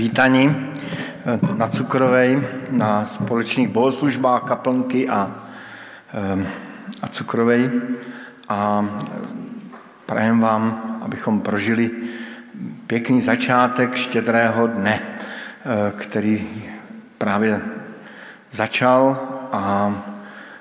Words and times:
Vítaní 0.00 0.72
na 1.56 1.68
Cukrovej, 1.68 2.40
na 2.70 3.04
společných 3.04 3.68
bohoslužbách 3.68 4.48
kaplnky 4.48 5.04
a, 5.08 5.28
a 7.02 7.08
Cukrovej. 7.08 7.70
A 8.48 8.88
prajem 10.06 10.40
vám, 10.40 10.64
abychom 11.04 11.40
prožili 11.40 11.90
pěkný 12.86 13.20
začátek 13.20 13.94
štědrého 13.94 14.66
dne, 14.66 15.00
který 15.96 16.48
právě 17.18 17.60
začal 18.50 19.20
a 19.52 19.92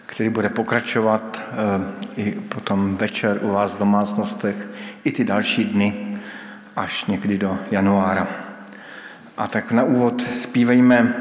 který 0.06 0.30
bude 0.30 0.50
pokračovat 0.50 1.42
i 2.18 2.32
potom 2.32 2.98
večer 2.98 3.40
u 3.42 3.56
vás 3.56 3.76
v 3.76 3.80
domácnostech, 3.80 4.68
i 5.04 5.12
ty 5.12 5.24
další 5.24 5.66
dny, 5.66 6.20
až 6.76 7.06
někdy 7.06 7.38
do 7.38 7.58
januára. 7.72 8.49
A 9.40 9.48
tak 9.48 9.72
na 9.72 9.88
úvod 9.88 10.20
zpívejme 10.20 11.16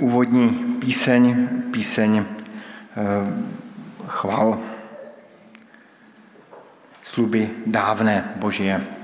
úvodní 0.00 0.80
píseň, 0.80 1.48
píseň 1.68 2.24
chval, 4.08 4.58
sluby 7.04 7.50
dávné 7.66 8.32
Božie. 8.40 9.01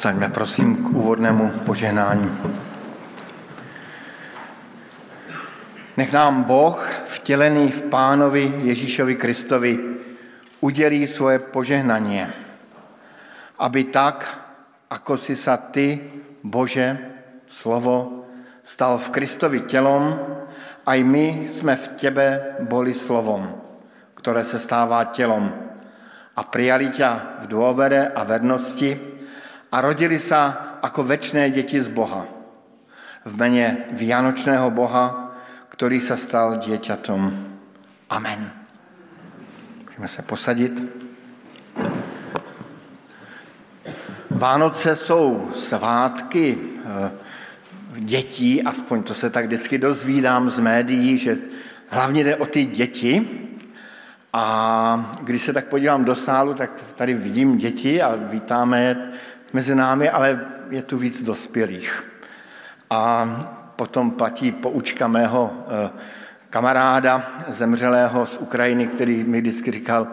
Povstaňme 0.00 0.32
prosím 0.32 0.80
k 0.80 0.96
úvodnému 0.96 1.68
požehnání. 1.68 2.32
Nech 5.96 6.12
nám 6.12 6.48
Boh, 6.48 6.80
vtělený 7.04 7.68
v 7.68 7.82
Pánovi 7.92 8.64
Ježíšovi 8.64 9.14
Kristovi, 9.20 9.78
udělí 10.64 11.04
svoje 11.04 11.38
požehnání, 11.38 12.32
aby 13.60 13.84
tak, 13.92 14.24
ako 14.88 15.20
si 15.20 15.36
sa 15.36 15.60
Ty, 15.60 16.00
Bože, 16.48 16.96
slovo, 17.44 18.24
stal 18.64 18.96
v 18.96 19.08
Kristovi 19.12 19.60
tělom, 19.68 20.16
aj 20.88 20.98
my 21.04 21.44
jsme 21.44 21.76
v 21.76 21.88
Tebe 22.00 22.56
boli 22.64 22.96
slovom, 22.96 23.52
ktoré 24.16 24.48
se 24.48 24.56
stává 24.56 25.12
tělom 25.12 25.52
a 26.32 26.40
prijali 26.48 26.88
ťa 26.88 27.44
v 27.44 27.52
dôvere 27.52 28.08
a 28.16 28.24
vernosti, 28.24 29.09
a 29.70 29.76
rodili 29.80 30.18
sa 30.18 30.78
ako 30.82 31.06
väčšné 31.06 31.54
deti 31.54 31.78
z 31.78 31.88
Boha. 31.88 32.26
V 33.22 33.32
mene 33.38 33.86
Vianočného 33.94 34.70
Boha, 34.74 35.30
ktorý 35.70 36.02
sa 36.02 36.18
stal 36.18 36.58
dieťatom. 36.58 37.30
Amen. 38.10 38.50
Můžeme 39.86 40.08
se 40.08 40.22
posadit. 40.22 40.82
Vánoce 44.30 44.96
jsou 44.96 45.50
svátky 45.54 46.58
eh, 46.58 47.10
dětí, 47.98 48.62
aspoň 48.62 49.02
to 49.02 49.14
se 49.14 49.30
tak 49.30 49.46
vždycky 49.46 49.78
dozvídám 49.78 50.50
z 50.50 50.58
médií, 50.58 51.18
že 51.18 51.38
hlavně 51.88 52.24
jde 52.24 52.36
o 52.36 52.46
ty 52.46 52.64
děti. 52.64 53.26
A 54.32 55.16
když 55.22 55.42
se 55.42 55.52
tak 55.52 55.66
podívám 55.66 56.04
do 56.04 56.14
sálu, 56.14 56.54
tak 56.54 56.70
tady 56.96 57.14
vidím 57.14 57.58
děti 57.58 58.02
a 58.02 58.14
vítáme 58.16 58.96
mezi 59.52 59.74
námi, 59.74 60.10
ale 60.10 60.46
je 60.70 60.82
tu 60.82 60.98
víc 60.98 61.22
dospělých. 61.22 62.04
A 62.90 63.26
potom 63.76 64.10
platí 64.10 64.52
poučka 64.52 65.08
mého 65.08 65.52
eh, 65.52 65.90
kamaráda 66.50 67.32
zemřelého 67.48 68.26
z 68.26 68.38
Ukrajiny, 68.38 68.86
který 68.86 69.24
mi 69.24 69.40
vždycky 69.40 69.70
říkal, 69.70 70.06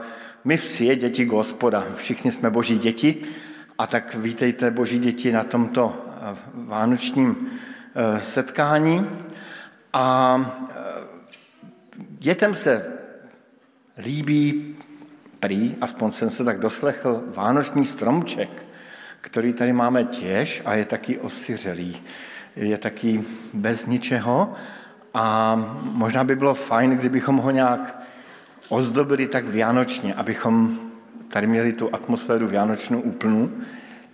my 0.43 0.57
vsi 0.57 0.85
je 0.85 0.95
děti 0.95 1.25
Gospoda. 1.25 1.85
Všichni 1.95 2.31
jsme 2.31 2.49
boží 2.49 2.79
děti 2.79 3.21
a 3.77 3.87
tak 3.87 4.15
vítejte 4.15 4.71
boží 4.71 4.99
děti 4.99 5.31
na 5.31 5.43
tomto 5.43 5.95
eh, 5.95 6.35
vánočním 6.53 7.49
eh, 7.95 8.21
setkání. 8.21 9.09
A 9.93 10.37
dětem 12.09 12.55
se 12.55 12.85
líbí 13.97 14.75
prý, 15.39 15.75
aspoň 15.81 16.11
jsem 16.11 16.29
se 16.29 16.43
tak 16.43 16.59
doslechl, 16.59 17.23
vánoční 17.35 17.85
stromček, 17.85 18.66
který 19.21 19.53
tady 19.53 19.73
máme 19.73 20.03
těž 20.03 20.61
a 20.65 20.75
je 20.75 20.85
taky 20.85 21.19
osiřelý. 21.19 22.01
Je 22.55 22.77
taky 22.77 23.21
bez 23.53 23.85
ničeho 23.85 24.53
a 25.13 25.55
možná 25.81 26.23
by 26.23 26.35
bylo 26.35 26.53
fajn, 26.53 26.91
kdybychom 26.91 27.37
ho 27.37 27.51
nějak 27.51 28.01
ozdobili 28.69 29.27
tak 29.27 29.47
vianočně, 29.47 30.13
abychom 30.13 30.79
tady 31.27 31.47
měli 31.47 31.73
tu 31.73 31.89
atmosféru 31.93 32.47
vianočnou 32.47 32.99
úplnou, 33.01 33.49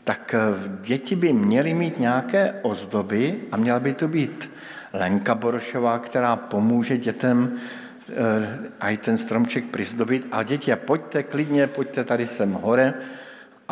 tak 0.04 0.36
děti 0.82 1.16
by 1.16 1.34
měly 1.34 1.74
mít 1.74 2.00
nějaké 2.00 2.54
ozdoby 2.62 3.40
a 3.52 3.58
měla 3.58 3.80
by 3.80 3.94
to 3.94 4.08
být 4.08 4.52
Lenka 4.94 5.36
Borošová, 5.36 6.00
která 6.00 6.36
pomůže 6.36 6.98
dětem 6.98 7.56
a 8.80 8.90
i 8.90 8.98
ten 8.98 9.18
stromček 9.18 9.66
prizdobit. 9.66 10.28
A 10.32 10.44
děti, 10.44 10.76
pojďte 10.76 11.24
klidně, 11.24 11.68
pojďte 11.68 12.04
tady 12.04 12.28
sem 12.28 12.52
hore 12.52 12.94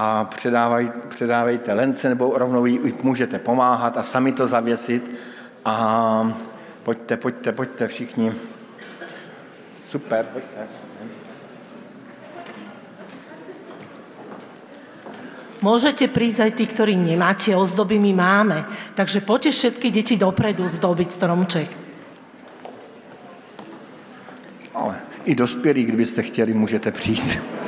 a 0.01 0.25
předávaj, 0.25 0.91
předávejte 1.09 1.73
lence, 1.73 2.09
nebo 2.09 2.33
rovnou 2.35 2.65
jí 2.65 2.93
můžete 3.03 3.39
pomáhat 3.39 3.97
a 3.97 4.03
sami 4.03 4.31
to 4.31 4.47
zavěsit. 4.47 5.11
A 5.65 6.33
pojďte, 6.83 7.17
pojďte, 7.17 7.51
pojďte 7.51 7.87
všichni. 7.87 8.33
Super, 9.85 10.25
pojďte. 10.25 10.61
Môžete 15.61 16.09
prísť 16.09 16.49
aj 16.49 16.51
tí, 16.57 16.65
ktorí 16.65 16.97
nemáte 16.97 17.53
ozdoby, 17.53 18.01
my 18.01 18.17
máme. 18.17 18.65
Takže 18.97 19.21
poďte 19.21 19.53
všetky 19.53 19.93
deti 19.93 20.17
dopredu 20.17 20.65
zdobiť 20.65 21.09
stromček. 21.13 21.69
Ale 24.73 24.97
i 25.29 25.37
dospělí, 25.37 25.85
kdybyste 25.85 26.21
chtěli, 26.25 26.53
můžete 26.57 26.89
přijít. 26.89 27.61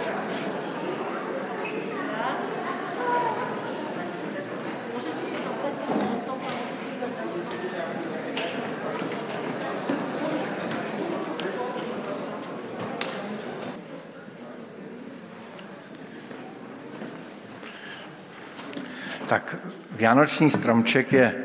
Tak 19.33 19.55
Vianoční 20.03 20.49
stromček 20.49 21.13
je 21.13 21.35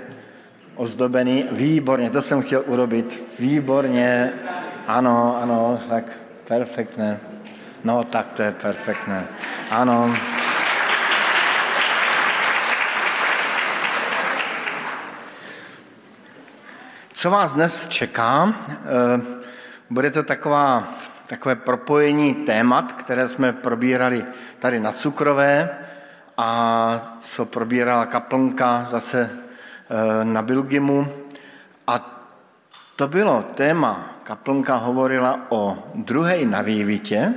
ozdobený. 0.75 1.47
Výborně, 1.53 2.11
to 2.11 2.23
jsem 2.23 2.43
chtěl 2.43 2.63
urobit. 2.67 3.23
Výborně. 3.39 4.33
Ano, 4.87 5.39
ano, 5.43 5.81
tak 5.89 6.05
perfektné. 6.49 7.21
No, 7.85 8.05
tak 8.05 8.33
to 8.33 8.43
je 8.43 8.53
perfektné. 8.53 9.25
Ano. 9.71 10.15
Co 17.13 17.31
vás 17.31 17.53
dnes 17.53 17.87
čeká? 17.89 18.55
Eh, 18.71 19.21
bude 19.91 20.11
to 20.11 20.23
taková, 20.23 20.89
takové 21.27 21.57
propojení 21.57 22.35
témat, 22.35 22.93
které 22.93 23.29
jsme 23.29 23.53
probírali 23.53 24.25
tady 24.59 24.81
na 24.81 24.93
Cukrové 24.93 25.71
a 26.39 27.19
co 27.21 27.45
probírala 27.51 28.07
kaplnka 28.07 28.87
zase 28.91 29.27
eh, 29.27 30.25
na 30.25 30.43
Bilgimu. 30.43 31.07
A 31.87 31.95
to 32.97 33.09
bylo 33.09 33.43
téma 33.43 34.23
kaplnka 34.23 34.77
hovorila 34.77 35.51
o 35.51 35.91
druhej 35.95 36.47
navývite, 36.47 37.35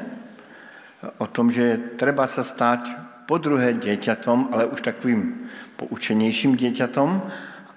o 1.18 1.28
tom, 1.28 1.50
že 1.50 1.62
je 1.62 1.78
treba 1.98 2.30
sa 2.30 2.46
stať 2.46 2.86
po 3.26 3.42
druhé 3.42 3.74
dieťatom, 3.74 4.54
ale 4.54 4.70
už 4.70 4.82
takovým 4.86 5.50
poučenějším 5.76 6.54
dieťatom. 6.54 7.10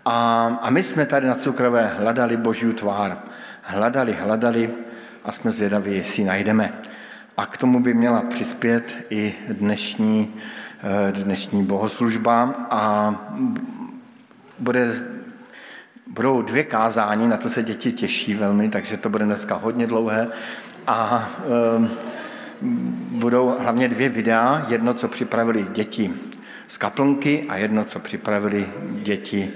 A, 0.05 0.17
a 0.61 0.67
my 0.71 0.83
jsme 0.83 1.07
tady 1.07 1.27
na 1.27 1.35
Cukrové 1.35 1.87
hledali 1.97 2.37
Božiu 2.37 2.73
tvár. 2.73 3.23
Hledali, 3.63 4.13
hledali 4.13 4.71
a 5.25 5.33
jsme 5.33 5.51
zvědaví, 5.51 5.95
jestli 5.97 6.25
najdeme. 6.25 6.73
A 7.37 7.47
k 7.47 7.57
tomu 7.57 7.81
by 7.81 7.95
měla 7.95 8.23
přispět 8.23 9.07
i 9.11 9.35
dnešní, 9.49 10.35
eh, 11.09 11.13
dnešní 11.13 11.65
bohoslužba 11.65 12.55
a 12.71 13.15
bude 14.59 14.95
Budou 16.07 16.43
dvě 16.43 16.65
kázání, 16.65 17.29
na 17.29 17.37
to 17.37 17.51
se 17.51 17.63
děti 17.63 17.93
těší 17.93 18.35
velmi, 18.35 18.69
takže 18.69 18.97
to 18.97 19.11
bude 19.11 19.25
dneska 19.25 19.55
hodně 19.55 19.87
dlouhé. 19.87 20.29
A 20.87 21.31
e, 21.39 21.89
budou 23.11 23.57
hlavně 23.59 23.89
dvě 23.89 24.09
videa, 24.09 24.67
jedno, 24.69 24.95
co 24.95 25.09
připravili 25.09 25.67
děti 25.73 26.15
z 26.67 26.79
kaplnky 26.79 27.47
a 27.49 27.57
jedno, 27.57 27.85
co 27.85 27.99
připravili 28.01 28.69
děti, 29.03 29.51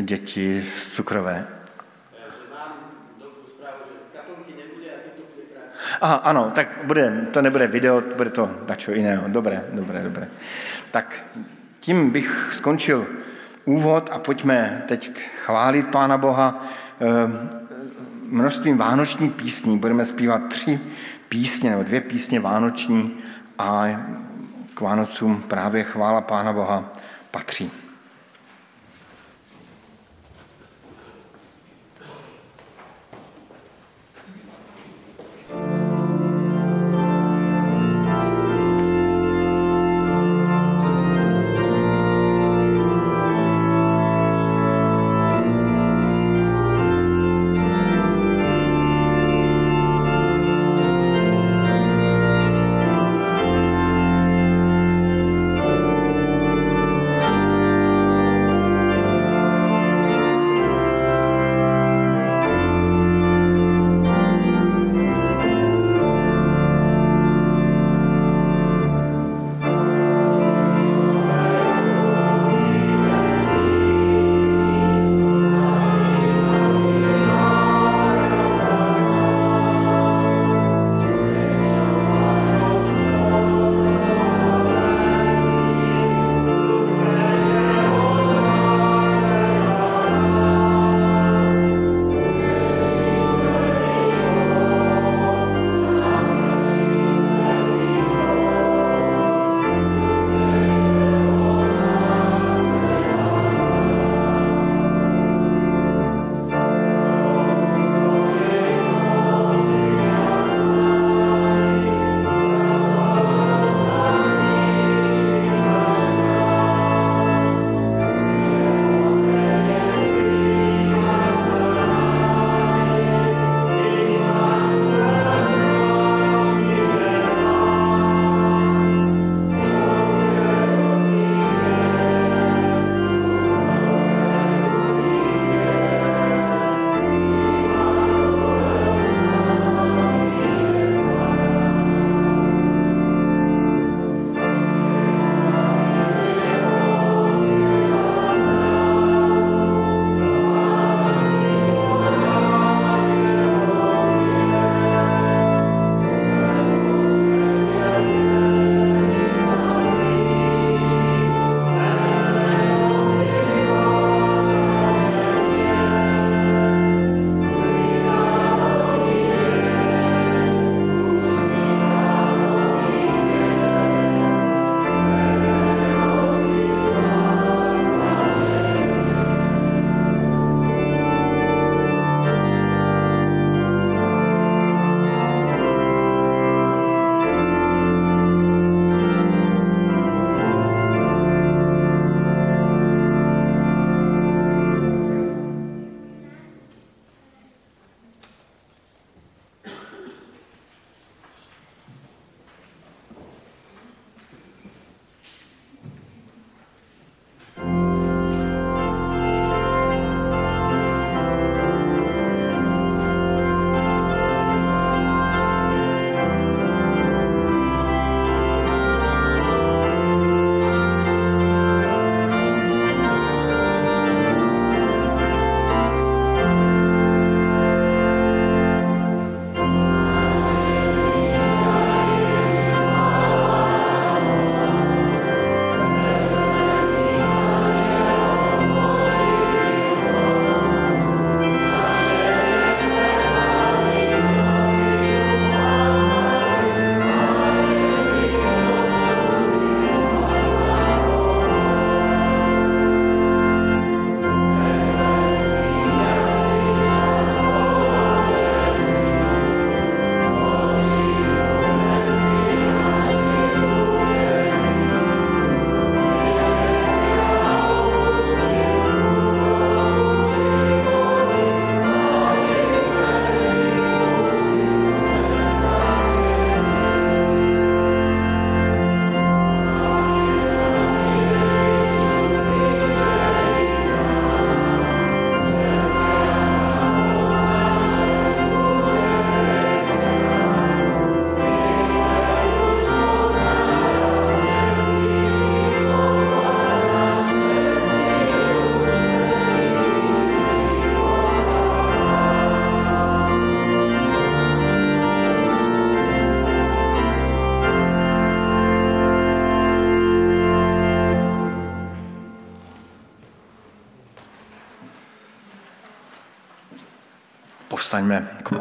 děti 0.00 0.64
z 0.76 0.92
cukrové. 0.92 1.46
Aha, 6.00 6.14
ano, 6.14 6.50
tak 6.54 6.68
bude, 6.84 7.26
to 7.30 7.42
nebude 7.42 7.66
video, 7.66 8.02
bude 8.16 8.30
to 8.30 8.50
dačo 8.66 8.92
jiného. 8.92 9.28
Dobré, 9.28 9.64
dobré, 9.72 10.02
dobré. 10.02 10.28
Tak 10.90 11.24
tím 11.80 12.10
bych 12.10 12.48
skončil 12.52 13.06
úvod 13.64 14.10
a 14.12 14.18
pojďme 14.18 14.82
teď 14.88 15.18
chválit 15.44 15.86
Pána 15.86 16.18
Boha 16.18 16.66
ehm, 17.00 17.50
množstvím 18.28 18.78
vánoční 18.78 19.30
písní. 19.30 19.78
Budeme 19.78 20.04
zpívat 20.04 20.48
tři 20.48 20.80
písně, 21.28 21.70
nebo 21.70 21.82
dvě 21.82 22.00
písně 22.00 22.40
vánoční 22.40 23.18
a 23.58 23.86
k 24.74 24.80
Vánocům 24.80 25.42
právě 25.48 25.82
chvála 25.82 26.20
Pána 26.20 26.52
Boha 26.52 26.92
patří. 27.30 27.83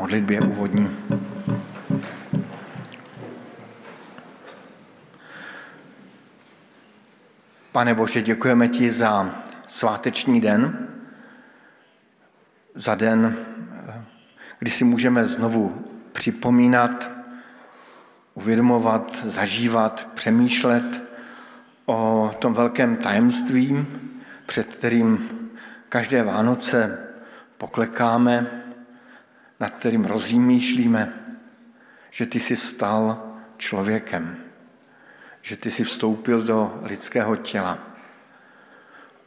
Modlitbě 0.03 0.41
úvodní. 0.41 0.89
Pane 7.71 7.93
Bože, 7.93 8.21
děkujeme 8.21 8.67
ti 8.67 8.91
za 8.91 9.35
sváteční 9.67 10.41
den, 10.41 10.87
za 12.75 12.95
den, 12.95 13.35
kdy 14.59 14.71
si 14.71 14.83
můžeme 14.83 15.25
znovu 15.25 15.85
připomínat, 16.11 17.09
uvědomovat, 18.33 19.25
zažívat, 19.25 20.07
přemýšlet 20.13 21.01
o 21.85 22.31
tom 22.39 22.53
velkém 22.53 22.95
tajemství, 22.95 23.85
před 24.45 24.75
kterým 24.75 25.29
každé 25.89 26.23
Vánoce 26.23 26.99
poklekáme, 27.57 28.63
nad 29.63 29.73
kterým 29.73 30.05
rozjímýšlíme, 30.05 31.13
že 32.11 32.25
ty 32.25 32.39
jsi 32.39 32.55
stal 32.55 33.23
člověkem, 33.57 34.37
že 35.41 35.57
ty 35.57 35.71
jsi 35.71 35.83
vstoupil 35.83 36.43
do 36.43 36.79
lidského 36.83 37.35
těla 37.35 37.79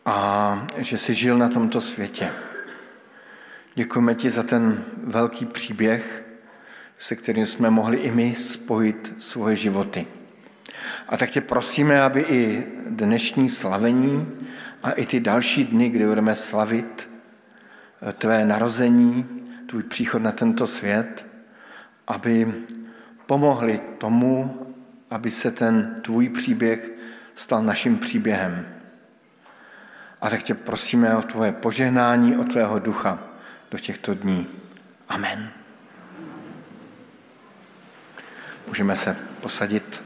a 0.05 0.16
že 0.76 0.99
jsi 0.99 1.14
žil 1.14 1.38
na 1.38 1.49
tomto 1.49 1.81
světě. 1.81 2.28
Děkujeme 3.75 4.14
ti 4.14 4.31
za 4.31 4.43
ten 4.43 4.85
velký 4.97 5.47
příběh, 5.47 6.25
se 6.99 7.16
kterým 7.16 7.47
jsme 7.47 7.71
mohli 7.71 7.97
i 7.97 8.11
my 8.12 8.35
spojit 8.35 9.14
svoje 9.19 9.57
životy. 9.57 10.07
A 11.09 11.16
tak 11.16 11.31
tě 11.31 11.40
prosíme, 11.40 12.02
aby 12.02 12.21
i 12.21 12.66
dnešní 12.88 13.49
slavení 13.49 14.28
a 14.83 14.90
i 14.90 15.07
ty 15.07 15.21
další 15.21 15.64
dny, 15.64 15.88
kdy 15.88 16.07
budeme 16.07 16.35
slavit 16.35 17.09
eh, 17.09 18.12
tvé 18.12 18.45
narození, 18.45 19.36
tvůj 19.67 19.83
příchod 19.83 20.23
na 20.23 20.33
tento 20.33 20.67
svět, 20.67 21.27
aby 22.07 22.55
pomohli 23.27 23.81
tomu, 23.99 24.67
aby 25.11 25.31
se 25.31 25.51
ten 25.51 26.01
tvůj 26.03 26.29
příběh 26.29 26.91
stal 27.35 27.63
naším 27.63 27.99
příběhem. 27.99 28.67
A 30.21 30.31
tak 30.31 30.43
tě 30.43 30.55
prosíme 30.55 31.17
o 31.17 31.23
tvoje 31.23 31.53
požehnání, 31.53 32.37
o 32.37 32.45
tvého 32.45 32.79
ducha 32.79 33.19
do 33.71 33.79
těchto 33.79 34.15
dní. 34.15 34.47
Amen. 35.09 35.51
Můžeme 38.67 38.97
se 38.97 39.17
posadit. 39.41 40.06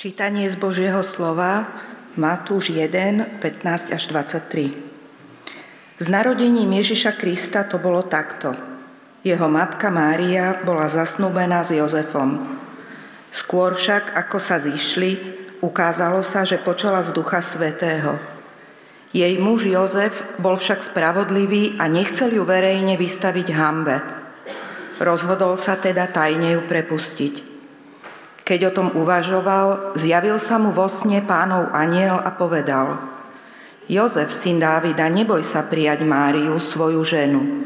Čítanie 0.00 0.48
z 0.48 0.56
Božieho 0.56 1.04
slova 1.04 1.76
Matúš 2.16 2.72
1, 2.72 3.36
15 3.36 3.92
až 3.92 4.02
23. 4.08 4.72
Z 6.00 6.06
narodením 6.08 6.72
Ježiša 6.72 7.20
Krista 7.20 7.68
to 7.68 7.76
bolo 7.76 8.08
takto. 8.08 8.56
Jeho 9.20 9.44
matka 9.52 9.92
Mária 9.92 10.56
bola 10.64 10.88
zasnúbená 10.88 11.68
s 11.68 11.76
Jozefom. 11.76 12.48
Skôr 13.28 13.76
však, 13.76 14.16
ako 14.16 14.40
sa 14.40 14.56
zišli, 14.56 15.20
ukázalo 15.60 16.24
sa, 16.24 16.48
že 16.48 16.56
počala 16.64 17.04
z 17.04 17.12
Ducha 17.12 17.44
Svetého. 17.44 18.16
Jej 19.12 19.36
muž 19.36 19.68
Jozef 19.68 20.16
bol 20.40 20.56
však 20.56 20.80
spravodlivý 20.80 21.76
a 21.76 21.92
nechcel 21.92 22.32
ju 22.32 22.48
verejne 22.48 22.96
vystaviť 22.96 23.52
hambe. 23.52 24.00
Rozhodol 24.96 25.60
sa 25.60 25.76
teda 25.76 26.08
tajne 26.08 26.56
ju 26.56 26.64
prepustiť. 26.64 27.49
Keď 28.50 28.66
o 28.66 28.74
tom 28.74 28.88
uvažoval, 28.98 29.94
zjavil 29.94 30.42
sa 30.42 30.58
mu 30.58 30.74
vo 30.74 30.90
sne 30.90 31.22
pánov 31.22 31.70
aniel 31.70 32.18
a 32.18 32.34
povedal 32.34 32.98
Jozef, 33.86 34.34
syn 34.34 34.58
Dávida, 34.58 35.06
neboj 35.06 35.46
sa 35.46 35.62
prijať 35.62 36.02
Máriu, 36.02 36.58
svoju 36.58 36.98
ženu. 37.06 37.62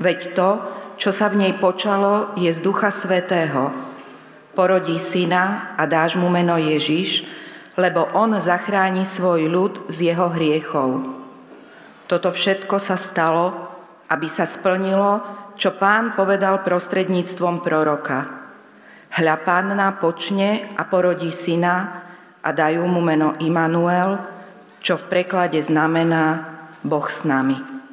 Veď 0.00 0.32
to, 0.32 0.50
čo 0.96 1.12
sa 1.12 1.28
v 1.28 1.44
nej 1.44 1.52
počalo, 1.60 2.32
je 2.40 2.48
z 2.48 2.56
Ducha 2.64 2.88
Svetého. 2.88 3.68
Porodí 4.56 4.96
syna 4.96 5.76
a 5.76 5.84
dáš 5.84 6.16
mu 6.16 6.32
meno 6.32 6.56
Ježiš, 6.56 7.28
lebo 7.76 8.08
on 8.16 8.32
zachráni 8.40 9.04
svoj 9.04 9.44
ľud 9.44 9.92
z 9.92 10.08
jeho 10.08 10.32
hriechov. 10.32 11.04
Toto 12.08 12.32
všetko 12.32 12.80
sa 12.80 12.96
stalo, 12.96 13.52
aby 14.08 14.28
sa 14.32 14.48
splnilo, 14.48 15.20
čo 15.60 15.76
pán 15.76 16.16
povedal 16.16 16.64
prostredníctvom 16.64 17.60
proroka. 17.60 18.43
Hľa 19.14 19.36
panna 19.46 19.94
počne 20.02 20.74
a 20.74 20.82
porodí 20.90 21.30
syna 21.30 22.02
a 22.42 22.50
dajú 22.50 22.82
mu 22.90 22.98
meno 22.98 23.38
Immanuel, 23.38 24.18
čo 24.82 24.98
v 24.98 25.06
preklade 25.06 25.62
znamená 25.62 26.42
Boh 26.82 27.06
s 27.06 27.22
nami. 27.22 27.83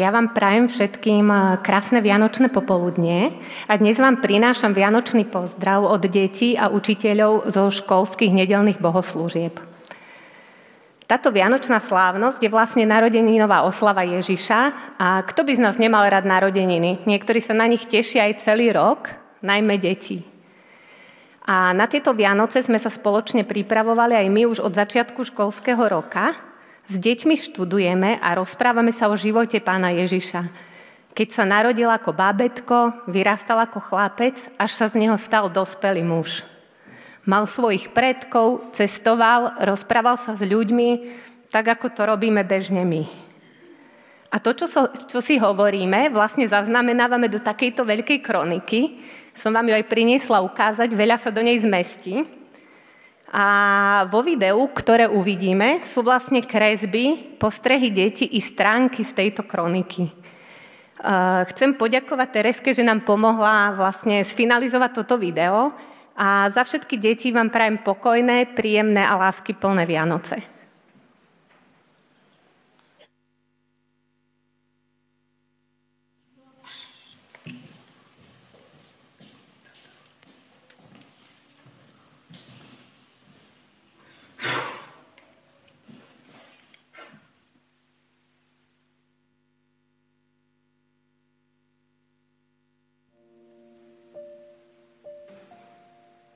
Ja 0.00 0.08
vám 0.08 0.32
prajem 0.32 0.72
všetkým 0.72 1.28
eh, 1.28 1.40
krásne 1.60 2.00
vianočné 2.00 2.48
popoludnie 2.48 3.36
a 3.68 3.76
dnes 3.76 4.00
vám 4.00 4.24
prinášam 4.24 4.72
vianočný 4.72 5.28
pozdrav 5.28 5.84
od 5.84 6.00
detí 6.08 6.56
a 6.56 6.72
učiteľov 6.72 7.52
zo 7.52 7.68
školských 7.68 8.32
nedelných 8.32 8.80
bohoslúžieb. 8.80 9.60
Táto 11.04 11.28
vianočná 11.28 11.84
slávnosť 11.84 12.40
je 12.40 12.48
vlastne 12.48 12.88
narodeninová 12.88 13.60
oslava 13.68 14.00
Ježiša 14.08 14.60
a 14.96 15.20
kto 15.20 15.44
by 15.44 15.52
z 15.52 15.64
nás 15.68 15.76
nemal 15.76 16.08
rád 16.08 16.24
narodeniny? 16.24 17.04
Niektorí 17.04 17.44
sa 17.44 17.52
na 17.52 17.68
nich 17.68 17.84
tešia 17.84 18.24
aj 18.24 18.40
celý 18.40 18.72
rok, 18.72 19.12
najmä 19.44 19.76
deti. 19.76 20.24
A 21.44 21.76
na 21.76 21.84
tieto 21.84 22.16
Vianoce 22.16 22.64
sme 22.64 22.80
sa 22.80 22.88
spoločne 22.88 23.44
pripravovali 23.44 24.16
aj 24.16 24.26
my 24.32 24.42
už 24.48 24.64
od 24.64 24.72
začiatku 24.72 25.28
školského 25.28 25.84
roka– 25.92 26.32
s 26.90 26.98
deťmi 26.98 27.38
študujeme 27.38 28.18
a 28.18 28.34
rozprávame 28.34 28.90
sa 28.90 29.06
o 29.06 29.14
živote 29.14 29.62
pána 29.62 29.94
Ježiša. 29.94 30.50
Keď 31.14 31.28
sa 31.30 31.46
narodil 31.46 31.86
ako 31.86 32.10
bábetko, 32.10 33.06
vyrastal 33.06 33.62
ako 33.62 33.78
chlapec, 33.78 34.34
až 34.58 34.70
sa 34.74 34.90
z 34.90 35.06
neho 35.06 35.14
stal 35.14 35.46
dospelý 35.46 36.02
muž. 36.02 36.42
Mal 37.22 37.46
svojich 37.46 37.94
predkov, 37.94 38.74
cestoval, 38.74 39.54
rozprával 39.62 40.18
sa 40.18 40.34
s 40.34 40.42
ľuďmi, 40.42 40.90
tak 41.54 41.78
ako 41.78 41.94
to 41.94 42.02
robíme 42.10 42.42
bežne 42.42 42.82
my. 42.82 43.06
A 44.30 44.42
to, 44.42 44.54
čo, 44.54 44.66
so, 44.66 44.90
čo 45.10 45.22
si 45.22 45.38
hovoríme, 45.38 46.10
vlastne 46.10 46.46
zaznamenávame 46.46 47.30
do 47.30 47.42
takejto 47.42 47.86
veľkej 47.86 48.18
kroniky. 48.22 48.98
Som 49.34 49.54
vám 49.54 49.66
ju 49.70 49.74
aj 49.78 49.90
priniesla 49.90 50.42
ukázať, 50.42 50.90
veľa 50.90 51.18
sa 51.22 51.30
do 51.30 51.42
nej 51.42 51.58
zmestí. 51.58 52.39
A 53.30 53.46
vo 54.10 54.26
videu, 54.26 54.58
ktoré 54.74 55.06
uvidíme, 55.06 55.78
sú 55.86 56.02
vlastne 56.02 56.42
kresby, 56.42 57.38
postrehy 57.38 57.94
detí 57.94 58.26
i 58.26 58.42
stránky 58.42 59.06
z 59.06 59.14
tejto 59.14 59.46
kroniky. 59.46 60.10
Chcem 61.46 61.78
poďakovať 61.78 62.28
Tereske, 62.28 62.70
že 62.74 62.84
nám 62.84 63.06
pomohla 63.06 63.72
vlastne 63.72 64.20
sfinalizovať 64.20 64.90
toto 65.00 65.16
video 65.16 65.72
a 66.12 66.50
za 66.52 66.66
všetky 66.66 67.00
deti 67.00 67.32
vám 67.32 67.48
prajem 67.48 67.80
pokojné, 67.80 68.52
príjemné 68.52 69.00
a 69.06 69.16
lásky 69.16 69.56
plné 69.56 69.88
Vianoce. 69.88 70.59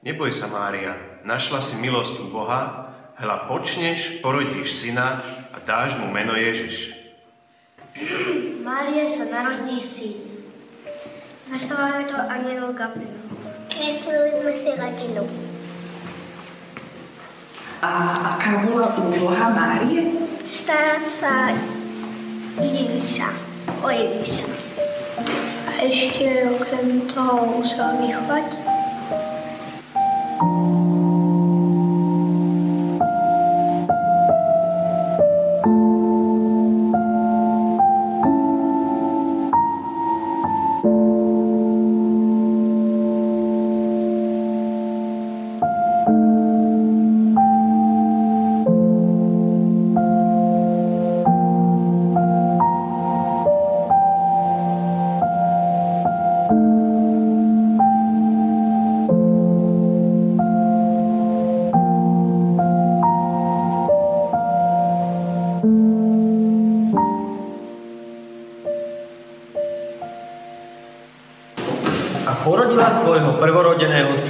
Neboj 0.04 0.36
sa, 0.36 0.52
Mária, 0.52 1.00
našla 1.24 1.64
si 1.64 1.80
milosť 1.80 2.20
u 2.20 2.28
Boha, 2.28 2.92
hľa 3.16 3.48
počneš, 3.48 4.20
porodíš 4.20 4.84
syna 4.84 5.24
a 5.48 5.56
dáš 5.64 5.96
mu 5.96 6.12
meno 6.12 6.36
Ježiš. 6.36 6.92
Mária 8.60 9.08
sa 9.08 9.32
narodí 9.32 9.80
syn. 9.80 10.44
Zvestováme 11.48 12.04
to 12.04 12.20
aniel 12.20 12.76
Gabriel. 12.76 13.16
Kreslili 13.72 14.28
sme 14.36 14.52
si 14.52 14.76
rodinu. 14.76 15.24
A 17.80 17.90
aká 18.36 18.60
bola 18.68 18.92
úloha 19.00 19.56
Márie? 19.56 20.20
Starať 20.44 21.04
sa 21.08 21.48
Ježiša, 22.60 23.32
o 23.80 23.88
Ježiša. 23.88 24.52
A 25.64 25.70
ešte 25.80 26.52
okrem 26.52 27.08
toho 27.08 27.56
musela 27.56 27.96
vychovať? 28.04 28.63
Thank 30.40 30.74
you. 30.78 30.83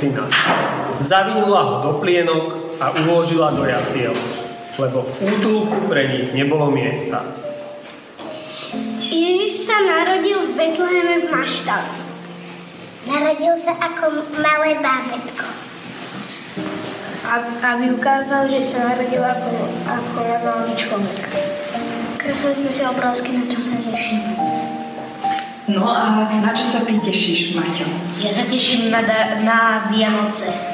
Syna. 0.05 0.25
Zavinula 1.01 1.61
ho 1.65 1.75
do 1.81 1.91
plienok 2.05 2.77
a 2.77 2.93
uložila 2.93 3.57
do 3.57 3.65
jasiel, 3.65 4.13
lebo 4.77 5.09
v 5.09 5.13
útulku 5.33 5.77
pre 5.89 6.13
nich 6.13 6.29
nebolo 6.37 6.69
miesta. 6.69 7.25
Ježiš 9.01 9.71
sa 9.71 9.79
narodil 9.81 10.51
v 10.51 10.59
Betleheme 10.59 11.17
v 11.25 11.27
Maštale. 11.33 11.93
Narodil 13.05 13.55
sa 13.57 13.77
ako 13.81 14.27
malé 14.41 14.81
bábetko. 14.81 15.49
Aby 17.65 17.97
ukázal, 17.97 18.53
že 18.53 18.61
sa 18.65 18.93
narodil 18.93 19.25
ako, 19.25 19.49
ako 19.89 20.17
normálny 20.21 20.75
človek. 20.77 21.25
Kreslili 22.21 22.55
sme 22.65 22.71
si 22.73 22.83
obrázky, 22.85 23.31
na 23.37 23.45
čo 23.49 23.61
sa 23.61 23.77
tešíme. 23.81 24.54
No 25.75 25.91
a 25.91 26.31
na 26.31 26.55
čo 26.55 26.63
sa 26.63 26.87
ty 26.87 26.95
tešíš, 27.03 27.59
Maťo? 27.59 27.85
Ja 28.23 28.31
sa 28.31 28.47
teším 28.47 28.95
na, 28.95 29.03
na 29.43 29.91
Vianoce. 29.91 30.74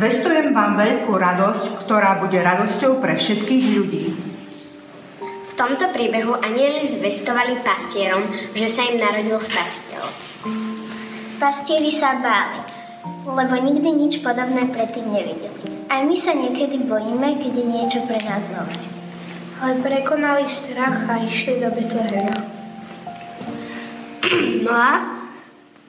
Zvestujem 0.00 0.56
vám 0.56 0.80
veľkú 0.80 1.12
radosť, 1.12 1.84
ktorá 1.84 2.24
bude 2.24 2.40
radosťou 2.40 3.04
pre 3.04 3.20
všetkých 3.20 3.64
ľudí. 3.76 4.16
V 5.20 5.52
tomto 5.52 5.92
príbehu 5.92 6.40
anieli 6.40 6.88
zvestovali 6.88 7.60
pastierom, 7.60 8.24
že 8.56 8.64
sa 8.72 8.88
im 8.88 8.96
narodil 8.96 9.36
spasiteľ. 9.36 10.00
Pastieri 11.36 11.92
sa 11.92 12.16
báli, 12.16 12.64
lebo 13.28 13.60
nikdy 13.60 13.92
nič 13.92 14.24
podobné 14.24 14.72
predtým 14.72 15.04
nevideli. 15.04 15.84
Aj 15.92 16.00
my 16.00 16.16
sa 16.16 16.32
niekedy 16.32 16.80
bojíme, 16.80 17.36
keď 17.36 17.52
je 17.60 17.66
niečo 17.68 18.00
pre 18.08 18.16
nás 18.24 18.48
nové. 18.48 18.80
Ale 19.60 19.84
prekonali 19.84 20.48
strach 20.48 21.12
a 21.12 21.20
išli 21.20 21.60
do 21.60 21.68
Betlehema. 21.76 22.40
No 24.64 24.72
a? 24.72 24.92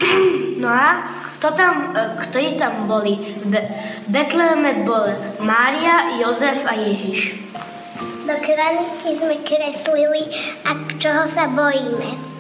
No 0.62 0.68
a? 0.68 1.21
Kto 1.42 1.58
tam, 1.58 1.90
e, 1.98 2.22
ktorí 2.22 2.54
tam 2.54 2.86
boli? 2.86 3.18
Be- 3.50 3.66
Betleheme 4.06 4.86
bol 4.86 5.10
Mária, 5.42 6.14
Jozef 6.22 6.62
a 6.70 6.78
Ježiš. 6.78 7.34
Do 8.30 8.38
kraniky 8.46 9.10
sme 9.10 9.42
kreslili 9.42 10.30
a 10.62 10.78
čoho 11.02 11.26
sa 11.26 11.50
bojíme. 11.50 12.31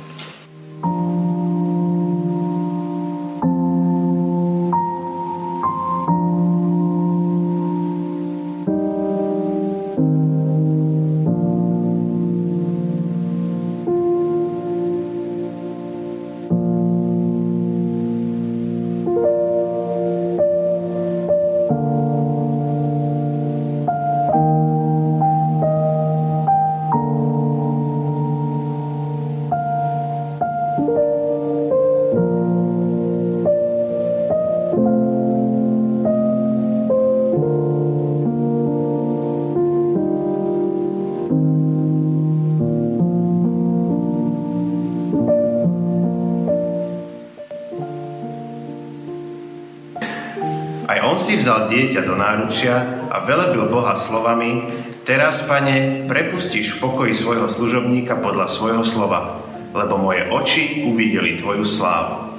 Náručia 52.32 53.04
a 53.12 53.28
velebil 53.28 53.68
Boha 53.68 53.92
slovami, 54.00 54.72
teraz, 55.04 55.44
pane, 55.44 56.08
prepustíš 56.08 56.80
v 56.80 56.88
pokoji 56.88 57.14
svojho 57.20 57.52
služobníka 57.52 58.16
podľa 58.24 58.48
svojho 58.48 58.88
slova, 58.88 59.44
lebo 59.76 60.00
moje 60.00 60.24
oči 60.32 60.88
uvideli 60.88 61.36
tvoju 61.36 61.68
slávu. 61.68 62.32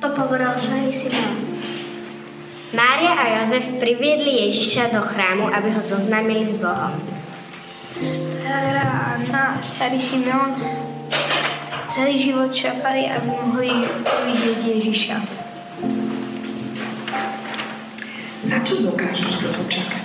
To 0.00 0.08
povedal 0.16 0.56
sa 0.56 0.80
Simón. 0.88 1.52
Mária 2.72 3.14
a 3.14 3.24
Jozef 3.38 3.78
priviedli 3.78 4.48
Ježiša 4.48 4.90
do 4.90 5.04
chrámu, 5.04 5.46
aby 5.52 5.68
ho 5.76 5.82
zoznámili 5.84 6.48
s 6.50 6.54
Bohom. 6.58 6.96
Stará 7.94 9.14
Anna 9.14 9.56
a 9.56 9.62
starý 9.62 10.00
Simón 10.00 10.58
celý 11.86 12.18
život 12.18 12.50
čakali, 12.50 13.06
aby 13.06 13.28
mohli 13.30 13.70
uvidieť 13.86 14.58
Ježiša. 14.66 15.43
Čo 18.64 18.80
dokážeš 18.80 19.44
dlho 19.44 19.64
čakať? 19.68 20.04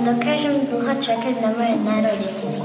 Dokážem 0.00 0.64
dlho 0.64 0.94
čakať 0.96 1.34
na 1.44 1.52
moje 1.52 1.76
narodeniny. 1.76 2.64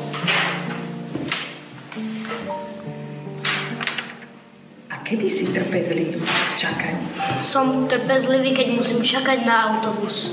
A 4.87 4.95
kedy 5.03 5.27
si 5.27 5.51
trpezlivý 5.51 6.15
v 6.23 6.53
čakaní? 6.55 7.03
Som 7.43 7.91
trpezlivý, 7.91 8.55
keď 8.55 8.67
musím 8.79 9.03
čakať 9.03 9.43
na 9.43 9.75
autobus. 9.75 10.31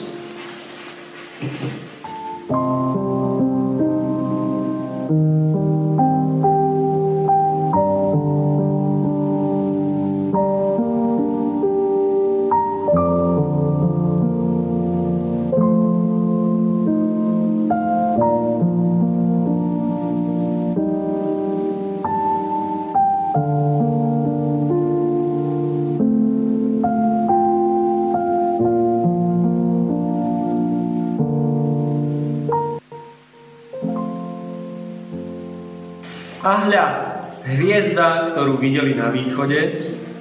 Ktorú 38.47 38.63
videli 38.63 38.95
na 38.95 39.11
východe, 39.11 39.59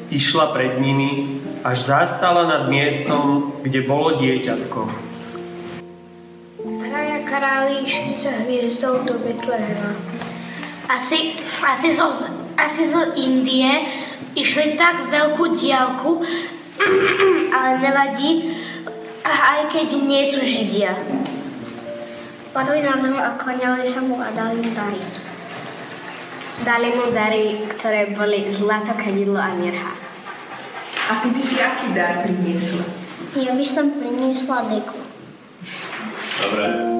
išla 0.09 0.49
pred 0.49 0.81
nimi, 0.81 1.37
až 1.61 1.93
zastala 1.93 2.49
nad 2.49 2.65
miestom, 2.73 3.53
kde 3.61 3.85
bolo 3.85 4.17
dieťatko. 4.17 4.89
Traja 6.57 7.21
králi 7.21 7.85
išli 7.85 8.17
za 8.17 8.33
hviezdou 8.41 9.05
do 9.05 9.21
Betlehema. 9.21 9.93
Asi, 10.89 11.37
asi, 11.61 11.93
zo, 11.93 12.17
asi 12.57 12.89
zo 12.89 13.13
Indie 13.13 13.93
išli 14.33 14.73
tak 14.73 15.05
veľkú 15.13 15.61
diálku, 15.61 16.25
ale 17.61 17.77
nevadí, 17.77 18.57
aj 19.21 19.69
keď 19.69 20.01
nie 20.01 20.25
sú 20.25 20.41
Židia. 20.41 20.97
Padli 22.57 22.81
na 22.81 22.97
zem 22.97 23.13
a 23.21 23.37
klaniali 23.37 23.85
sa 23.85 24.01
mu 24.01 24.17
a 24.17 24.33
dali 24.33 24.65
mu 24.65 24.73
dary. 24.73 25.24
Dali 26.63 26.95
mu 26.95 27.11
dary, 27.11 27.59
ktoré 27.67 28.15
boli 28.15 28.47
zlato, 28.55 28.95
kadidlo 28.95 29.35
a 29.35 29.51
mirha. 29.59 29.91
A 31.11 31.19
ty 31.19 31.27
by 31.29 31.41
si 31.43 31.59
aký 31.59 31.91
dar 31.91 32.23
priniesla? 32.23 32.87
Ja 33.35 33.51
by 33.51 33.65
som 33.67 33.91
priniesla 33.99 34.71
deku. 34.71 34.95
Dobre. 36.39 36.94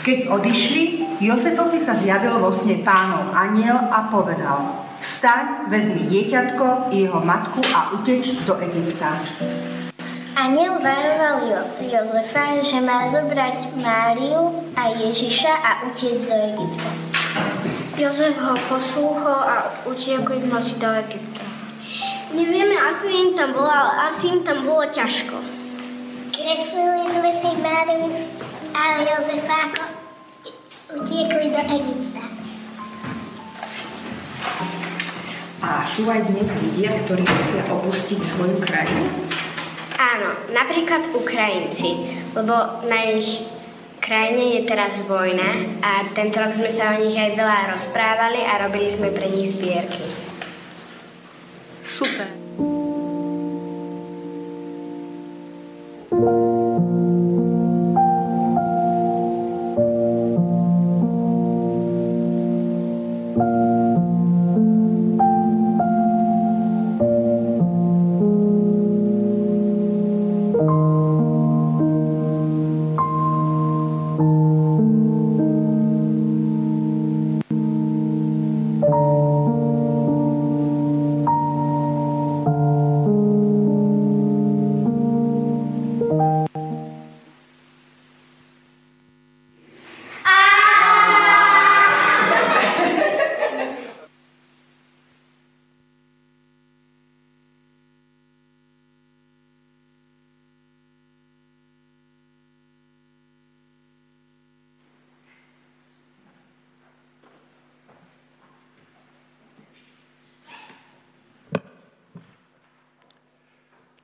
Keď 0.00 0.32
odišli, 0.32 0.82
Jozefovi 1.20 1.76
sa 1.76 1.92
zjavil 1.92 2.40
vo 2.40 2.48
sne 2.48 2.80
pánov 2.80 3.36
aniel 3.36 3.76
a 3.92 4.08
povedal, 4.08 4.88
vstaň, 4.96 5.68
vezmi 5.68 6.08
dieťatko 6.08 6.88
i 6.88 7.04
jeho 7.04 7.20
matku 7.20 7.60
a 7.68 7.92
uteč 7.92 8.32
do 8.48 8.56
Egypta. 8.64 9.20
Aniel 10.40 10.80
varoval 10.80 11.44
jo- 11.44 11.68
Jozefa, 11.84 12.64
že 12.64 12.80
má 12.80 13.04
zobrať 13.12 13.76
Máriu 13.76 14.72
a 14.72 14.88
Ježiša 14.88 15.52
a 15.52 15.70
utiec 15.92 16.16
do 16.16 16.36
Egypta. 16.56 16.90
Jozef 18.00 18.40
ho 18.40 18.56
poslúchol 18.72 19.36
a 19.36 19.68
utiekli 19.84 20.48
nosi 20.48 20.80
do 20.80 20.88
Egypta. 20.96 21.44
Nevieme, 22.32 22.72
ako 22.72 23.04
im 23.04 23.30
tam 23.36 23.52
bolo, 23.52 23.68
ale 23.68 24.08
asi 24.08 24.32
im 24.32 24.40
tam 24.48 24.64
bolo 24.64 24.88
ťažko. 24.88 25.36
Kreslili 26.32 27.04
sme 27.04 27.30
si 27.36 27.50
Máriu 27.60 28.08
a 28.74 28.82
Jozefa, 29.02 29.58
ako 29.70 29.82
utiekli 31.02 31.46
do 31.50 31.62
Egypta. 31.62 32.22
A 35.60 35.84
sú 35.84 36.08
aj 36.08 36.24
dnes 36.32 36.48
ľudia, 36.48 36.96
ktorí 37.04 37.20
musia 37.20 37.62
opustiť 37.68 38.20
svoju 38.24 38.56
krajinu? 38.64 39.06
Áno, 40.00 40.48
napríklad 40.56 41.12
Ukrajinci, 41.12 42.16
lebo 42.32 42.80
na 42.88 42.98
ich 43.12 43.44
krajine 44.00 44.56
je 44.56 44.60
teraz 44.64 45.04
vojna 45.04 45.76
a 45.84 46.08
tento 46.16 46.40
rok 46.40 46.56
sme 46.56 46.72
sa 46.72 46.96
o 46.96 47.04
nich 47.04 47.12
aj 47.12 47.36
veľa 47.36 47.76
rozprávali 47.76 48.40
a 48.40 48.64
robili 48.64 48.88
sme 48.88 49.12
pre 49.12 49.28
nich 49.28 49.52
zbierky. 49.52 50.08
Super. 51.84 52.39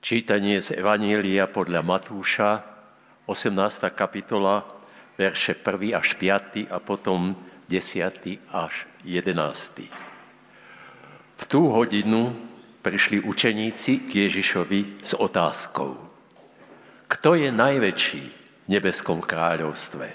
Čítanie 0.07 0.63
z 0.63 0.79
Evanília 0.79 1.51
podľa 1.51 1.83
Matúša, 1.83 2.63
18. 3.27 3.91
kapitola, 3.91 4.63
verše 5.19 5.59
1 5.59 5.99
až 5.99 6.15
5 6.15 6.71
a 6.71 6.79
potom 6.79 7.35
10 7.67 8.39
až 8.55 8.87
11. 9.03 9.91
V 11.35 11.43
tú 11.51 11.75
hodinu 11.75 12.39
prišli 12.87 13.27
učeníci 13.27 14.07
k 14.07 14.31
Ježišovi 14.31 15.03
s 15.03 15.19
otázkou. 15.19 15.99
Kto 17.11 17.35
je 17.35 17.51
najväčší 17.51 18.25
v 18.63 18.67
nebeskom 18.71 19.19
kráľovstve? 19.19 20.07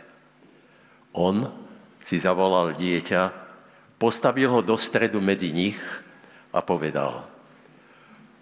On 1.20 1.52
si 2.08 2.16
zavolal 2.16 2.80
dieťa, 2.80 3.22
postavil 4.00 4.56
ho 4.56 4.64
do 4.64 4.80
stredu 4.80 5.20
medzi 5.20 5.52
nich 5.52 5.84
a 6.56 6.64
povedal– 6.64 7.28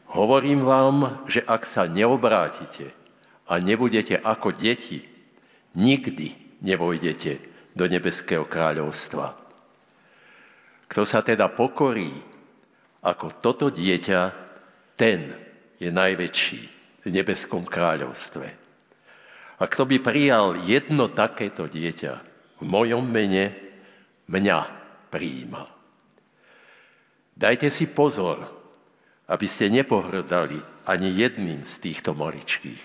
Hovorím 0.10 0.66
vám, 0.66 1.22
že 1.30 1.46
ak 1.46 1.70
sa 1.70 1.86
neobrátite 1.86 2.90
a 3.46 3.62
nebudete 3.62 4.18
ako 4.18 4.58
deti, 4.58 5.06
nikdy 5.78 6.58
nevojdete 6.66 7.32
do 7.78 7.86
nebeského 7.86 8.50
kráľovstva. 8.50 9.38
Kto 10.90 11.02
sa 11.06 11.22
teda 11.22 11.54
pokorí 11.54 12.10
ako 13.06 13.38
toto 13.38 13.70
dieťa, 13.70 14.22
ten 14.98 15.38
je 15.78 15.94
najväčší 15.94 16.62
v 17.06 17.08
nebeskom 17.14 17.64
kráľovstve. 17.70 18.48
A 19.60 19.64
kto 19.70 19.86
by 19.86 19.98
prijal 20.02 20.58
jedno 20.66 21.14
takéto 21.14 21.70
dieťa 21.70 22.14
v 22.60 22.64
mojom 22.66 23.06
mene, 23.06 23.54
mňa 24.26 24.60
prijíma. 25.14 25.64
Dajte 27.40 27.72
si 27.72 27.88
pozor, 27.88 28.59
aby 29.30 29.46
ste 29.46 29.70
nepohrdali 29.70 30.58
ani 30.90 31.10
jedným 31.14 31.62
z 31.70 31.76
týchto 31.86 32.18
maličkých. 32.18 32.82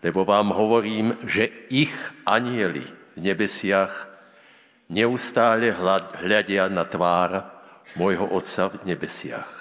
Lebo 0.00 0.24
vám 0.24 0.56
hovorím, 0.56 1.12
že 1.28 1.52
ich 1.68 1.92
anieli 2.24 2.88
v 3.14 3.18
nebesiach 3.20 3.92
neustále 4.88 5.76
hľadia 6.16 6.72
na 6.72 6.88
tvár 6.88 7.44
môjho 8.00 8.24
Otca 8.32 8.72
v 8.72 8.96
nebesiach. 8.96 9.52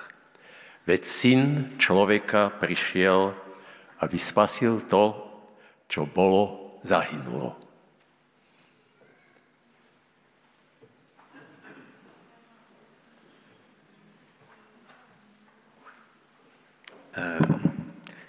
Veď 0.88 1.02
syn 1.06 1.42
človeka 1.76 2.56
prišiel, 2.56 3.36
aby 4.00 4.18
spasil 4.18 4.80
to, 4.88 5.12
čo 5.92 6.08
bolo, 6.08 6.80
zahynulo. 6.88 7.69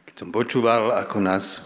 Keď 0.07 0.15
som 0.15 0.31
počúval, 0.31 0.95
ako 0.95 1.17
nás 1.23 1.65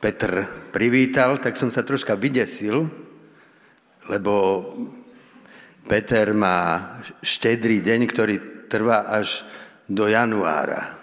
Petr 0.00 0.44
privítal, 0.68 1.40
tak 1.40 1.56
som 1.56 1.72
sa 1.72 1.80
troška 1.80 2.12
vydesil, 2.12 2.84
lebo 4.08 4.34
Peter 5.88 6.32
má 6.36 7.00
štedrý 7.24 7.80
deň, 7.80 8.00
ktorý 8.08 8.34
trvá 8.68 9.08
až 9.08 9.44
do 9.88 10.08
januára. 10.08 10.96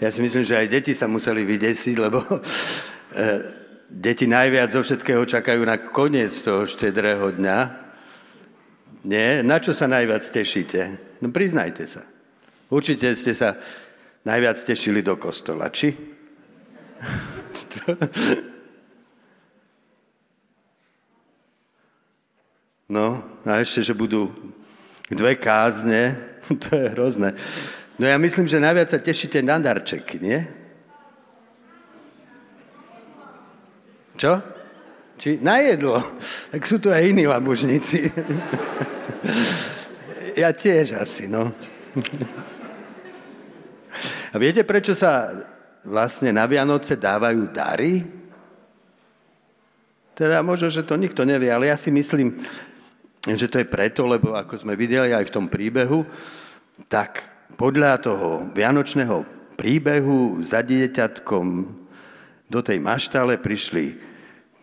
Ja 0.00 0.08
si 0.08 0.24
myslím, 0.24 0.44
že 0.44 0.56
aj 0.56 0.72
deti 0.72 0.92
sa 0.96 1.04
museli 1.04 1.44
vydesiť, 1.44 1.96
lebo 2.00 2.24
e, 2.32 2.40
deti 3.92 4.24
najviac 4.24 4.72
zo 4.72 4.80
všetkého 4.80 5.28
čakajú 5.28 5.60
na 5.64 5.76
koniec 5.92 6.32
toho 6.40 6.64
štedrého 6.64 7.36
dňa. 7.36 7.58
Nie? 9.04 9.44
Na 9.44 9.60
čo 9.60 9.76
sa 9.76 9.84
najviac 9.84 10.24
tešíte? 10.24 10.96
No 11.20 11.28
priznajte 11.28 11.84
sa. 11.84 12.04
Určite 12.72 13.12
ste 13.12 13.36
sa 13.36 13.60
najviac 14.24 14.64
tešili 14.64 15.02
do 15.02 15.16
kostola, 15.16 15.72
či? 15.72 15.94
No, 22.90 23.22
a 23.46 23.62
ešte, 23.62 23.86
že 23.86 23.94
budú 23.94 24.34
dve 25.06 25.38
kázne, 25.38 26.18
to 26.66 26.74
je 26.74 26.90
hrozné. 26.90 27.38
No 28.02 28.10
ja 28.10 28.18
myslím, 28.18 28.50
že 28.50 28.58
najviac 28.58 28.90
sa 28.90 28.98
tešíte 28.98 29.38
na 29.46 29.62
darčeky, 29.62 30.18
nie? 30.18 30.42
Čo? 34.18 34.42
Či 35.22 35.38
na 35.38 35.62
jedlo. 35.62 36.02
Tak 36.50 36.66
sú 36.66 36.82
tu 36.82 36.90
aj 36.90 37.14
iní 37.14 37.30
labužníci. 37.30 38.10
ja 40.42 40.50
tiež 40.50 40.98
asi, 40.98 41.30
no. 41.30 41.54
A 44.30 44.38
viete, 44.38 44.62
prečo 44.62 44.94
sa 44.94 45.34
vlastne 45.82 46.30
na 46.30 46.46
Vianoce 46.46 46.94
dávajú 46.94 47.50
dary? 47.50 48.06
Teda 50.14 50.44
možno, 50.44 50.70
že 50.70 50.86
to 50.86 50.94
nikto 50.94 51.26
nevie, 51.26 51.50
ale 51.50 51.72
ja 51.72 51.76
si 51.80 51.90
myslím, 51.90 52.38
že 53.26 53.48
to 53.50 53.58
je 53.58 53.66
preto, 53.66 54.06
lebo 54.06 54.36
ako 54.36 54.60
sme 54.60 54.78
videli 54.78 55.10
aj 55.10 55.28
v 55.28 55.34
tom 55.34 55.46
príbehu, 55.48 56.06
tak 56.86 57.24
podľa 57.56 58.00
toho 58.00 58.28
vianočného 58.52 59.24
príbehu 59.56 60.40
za 60.46 60.64
dieťatkom 60.64 61.46
do 62.48 62.60
tej 62.60 62.78
maštale 62.80 63.36
prišli 63.36 63.98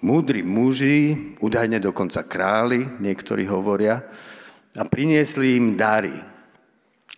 múdri 0.02 0.42
muži, 0.46 1.34
údajne 1.42 1.82
dokonca 1.82 2.26
králi, 2.26 2.86
niektorí 3.02 3.46
hovoria, 3.50 4.02
a 4.78 4.86
priniesli 4.86 5.58
im 5.58 5.74
dary. 5.74 6.14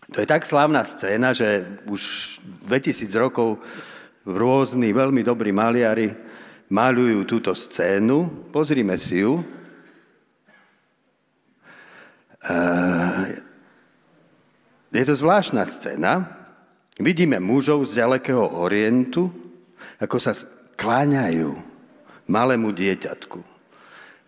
To 0.09 0.17
je 0.17 0.27
tak 0.27 0.45
slávna 0.45 0.81
scéna, 0.85 1.37
že 1.37 1.65
už 1.85 2.37
2000 2.65 3.13
rokov 3.13 3.61
rôzni 4.25 4.89
veľmi 4.89 5.21
dobrí 5.21 5.53
maliari 5.53 6.09
malujú 6.69 7.25
túto 7.29 7.53
scénu. 7.53 8.49
Pozrime 8.49 8.97
si 8.97 9.21
ju. 9.21 9.41
Je 14.89 15.03
to 15.05 15.13
zvláštna 15.13 15.69
scéna. 15.69 16.25
Vidíme 16.99 17.37
mužov 17.37 17.93
z 17.93 18.01
ďalekého 18.01 18.59
orientu, 18.59 19.29
ako 20.01 20.17
sa 20.19 20.33
kláňajú 20.75 21.53
malému 22.27 22.69
dieťatku. 22.73 23.39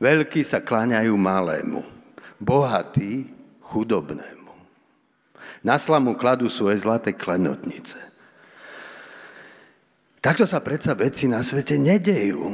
Veľkí 0.01 0.41
sa 0.45 0.61
kláňajú 0.61 1.13
malému. 1.13 1.81
Bohatí 2.41 3.29
chudobnému. 3.61 4.40
Na 5.61 5.77
slamu 5.77 6.17
kladú 6.17 6.49
svoje 6.49 6.81
zlaté 6.81 7.13
klenotnice. 7.13 7.97
Takto 10.21 10.45
sa 10.45 10.61
predsa 10.61 10.93
veci 10.93 11.25
na 11.25 11.41
svete 11.41 11.77
nedejú. 11.81 12.53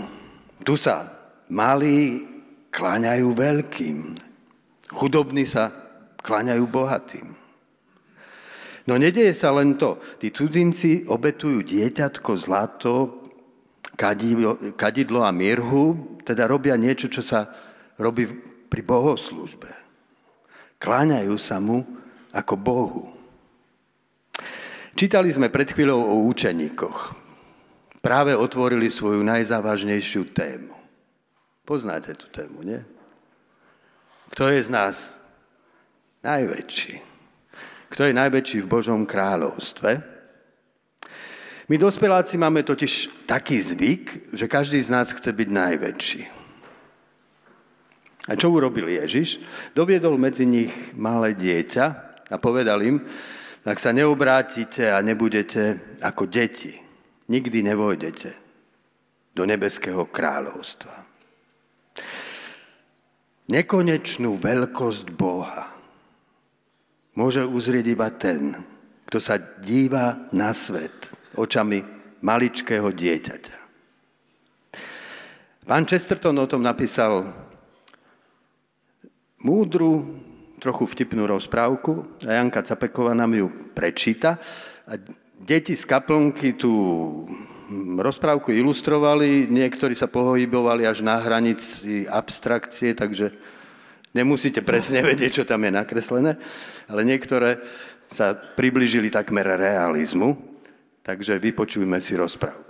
Tu 0.64 0.76
sa 0.80 1.08
malí 1.52 2.24
kláňajú 2.72 3.28
veľkým. 3.32 3.98
Chudobní 4.92 5.44
sa 5.44 5.72
kláňajú 6.24 6.64
bohatým. 6.68 7.28
No 8.88 8.96
nedeje 8.96 9.36
sa 9.36 9.52
len 9.52 9.76
to. 9.76 10.00
Tí 10.20 10.32
cudzinci 10.32 11.04
obetujú 11.12 11.60
dieťatko, 11.68 12.32
zlato, 12.40 12.96
kadidlo, 14.00 14.80
kadidlo 14.80 15.28
a 15.28 15.32
mirhu, 15.36 16.20
teda 16.24 16.48
robia 16.48 16.80
niečo, 16.80 17.12
čo 17.12 17.20
sa 17.20 17.52
robí 18.00 18.32
pri 18.72 18.80
bohoslužbe. 18.84 19.72
Kláňajú 20.80 21.36
sa 21.36 21.60
mu 21.60 21.84
ako 22.38 22.54
Bohu. 22.54 23.04
Čítali 24.94 25.34
sme 25.34 25.50
pred 25.50 25.74
chvíľou 25.74 25.98
o 25.98 26.16
učeníkoch. 26.30 27.18
Práve 28.02 28.38
otvorili 28.38 28.94
svoju 28.94 29.26
najzávažnejšiu 29.26 30.34
tému. 30.38 30.74
Poznáte 31.66 32.14
tú 32.14 32.30
tému, 32.30 32.62
nie? 32.62 32.80
Kto 34.34 34.54
je 34.54 34.62
z 34.62 34.70
nás 34.70 35.18
najväčší? 36.22 37.02
Kto 37.90 38.02
je 38.06 38.14
najväčší 38.14 38.58
v 38.64 38.72
Božom 38.72 39.06
kráľovstve? 39.10 40.02
My 41.68 41.76
dospeláci 41.76 42.40
máme 42.40 42.64
totiž 42.64 43.12
taký 43.28 43.60
zvyk, 43.60 44.32
že 44.32 44.48
každý 44.48 44.80
z 44.80 44.88
nás 44.88 45.12
chce 45.12 45.30
byť 45.36 45.50
najväčší. 45.52 46.22
A 48.28 48.36
čo 48.40 48.52
urobil 48.52 48.88
Ježiš? 48.88 49.40
Doviedol 49.76 50.16
medzi 50.16 50.48
nich 50.48 50.72
malé 50.96 51.36
dieťa 51.36 52.07
a 52.32 52.36
povedal 52.36 52.80
im, 52.84 53.00
ak 53.68 53.78
sa 53.84 53.92
neobrátite 53.92 54.88
a 54.88 55.04
nebudete 55.04 55.98
ako 56.00 56.28
deti, 56.28 56.72
nikdy 57.28 57.60
nevojdete 57.68 58.32
do 59.36 59.44
nebeského 59.44 60.08
kráľovstva. 60.08 60.96
Nekonečnú 63.48 64.40
veľkosť 64.40 65.08
Boha 65.16 65.72
môže 67.16 67.44
uzrieť 67.44 67.86
iba 67.92 68.08
ten, 68.12 68.56
kto 69.08 69.18
sa 69.24 69.40
díva 69.40 70.28
na 70.36 70.52
svet 70.52 71.08
očami 71.36 71.80
maličkého 72.20 72.92
dieťaťa. 72.92 73.58
Pán 75.68 75.84
Chesterton 75.84 76.40
o 76.40 76.48
tom 76.48 76.64
napísal 76.64 77.28
múdru, 79.44 80.20
trochu 80.58 80.90
vtipnú 80.90 81.30
rozprávku 81.30 82.18
a 82.26 82.42
Janka 82.42 82.66
Capeková 82.66 83.14
nám 83.14 83.34
ju 83.34 83.48
prečíta. 83.78 84.42
A 84.90 84.98
deti 85.38 85.78
z 85.78 85.86
kaplnky 85.86 86.58
tú 86.58 86.74
rozprávku 88.00 88.56
ilustrovali, 88.56 89.46
niektorí 89.52 89.94
sa 89.94 90.08
pohybovali 90.08 90.88
až 90.88 91.04
na 91.04 91.20
hranici 91.20 92.08
abstrakcie, 92.08 92.96
takže 92.96 93.36
nemusíte 94.16 94.64
presne 94.64 95.04
vedieť, 95.04 95.44
čo 95.44 95.44
tam 95.44 95.68
je 95.68 95.72
nakreslené, 95.76 96.40
ale 96.88 97.02
niektoré 97.04 97.60
sa 98.08 98.34
približili 98.34 99.12
takmer 99.12 99.44
realizmu, 99.60 100.40
takže 101.04 101.44
vypočujme 101.44 102.00
si 102.00 102.16
rozprávku. 102.16 102.67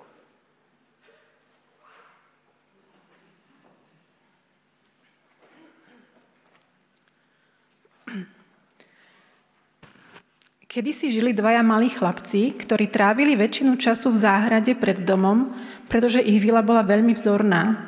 Kedy 10.77 10.93
si 10.93 11.09
žili 11.09 11.33
dvaja 11.33 11.65
malí 11.65 11.89
chlapci, 11.89 12.53
ktorí 12.53 12.93
trávili 12.93 13.33
väčšinu 13.33 13.81
času 13.81 14.13
v 14.13 14.21
záhrade 14.21 14.77
pred 14.77 15.01
domom, 15.01 15.49
pretože 15.89 16.21
ich 16.21 16.37
vila 16.37 16.61
bola 16.61 16.85
veľmi 16.85 17.17
vzorná. 17.17 17.81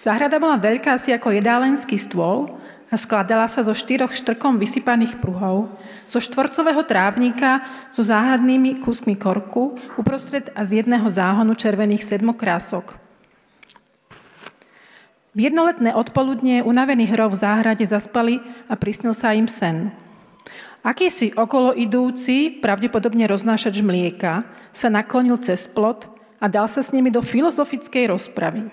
Záhrada 0.00 0.40
bola 0.40 0.56
veľká 0.56 0.96
asi 0.96 1.12
ako 1.12 1.36
jedálenský 1.36 2.00
stôl 2.00 2.56
a 2.88 2.96
skladala 2.96 3.52
sa 3.52 3.60
zo 3.60 3.76
štyroch 3.76 4.16
štrkom 4.16 4.56
vysypaných 4.56 5.20
pruhov, 5.20 5.68
zo 6.08 6.24
štvorcového 6.24 6.88
trávnika 6.88 7.68
so 7.92 8.00
záhradnými 8.00 8.80
kúskmi 8.80 9.12
korku 9.20 9.76
uprostred 10.00 10.48
a 10.56 10.64
z 10.64 10.80
jedného 10.80 11.04
záhonu 11.12 11.52
červených 11.52 12.16
sedmokrások. 12.16 12.96
V 15.36 15.52
jednoletné 15.52 15.92
odpoludne 15.92 16.64
unavení 16.64 17.04
hrou 17.04 17.28
v 17.28 17.44
záhrade 17.44 17.84
zaspali 17.84 18.40
a 18.72 18.74
prisnil 18.80 19.12
sa 19.12 19.36
im 19.36 19.44
sen. 19.44 19.92
Akýsi 20.80 21.36
okolo 21.36 21.76
idúci, 21.76 22.56
pravdepodobne 22.56 23.28
roznášač 23.28 23.84
mlieka, 23.84 24.48
sa 24.72 24.88
naklonil 24.88 25.36
cez 25.44 25.68
plot 25.68 26.08
a 26.40 26.48
dal 26.48 26.64
sa 26.72 26.80
s 26.80 26.88
nimi 26.88 27.12
do 27.12 27.20
filozofickej 27.20 28.08
rozpravy. 28.08 28.72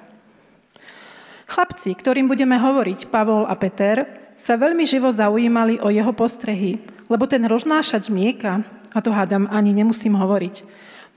Chlapci, 1.47 1.91
ktorým 1.91 2.31
budeme 2.31 2.55
hovoriť, 2.55 3.11
Pavol 3.11 3.43
a 3.43 3.55
Peter, 3.59 4.07
sa 4.39 4.55
veľmi 4.55 4.87
živo 4.87 5.11
zaujímali 5.11 5.83
o 5.83 5.91
jeho 5.91 6.15
postrehy, 6.15 6.79
lebo 7.11 7.27
ten 7.27 7.43
roznášač 7.43 8.07
mlieka, 8.07 8.63
a 8.95 8.99
to 9.03 9.11
hádam 9.11 9.47
ani 9.51 9.75
nemusím 9.75 10.15
hovoriť, 10.15 10.63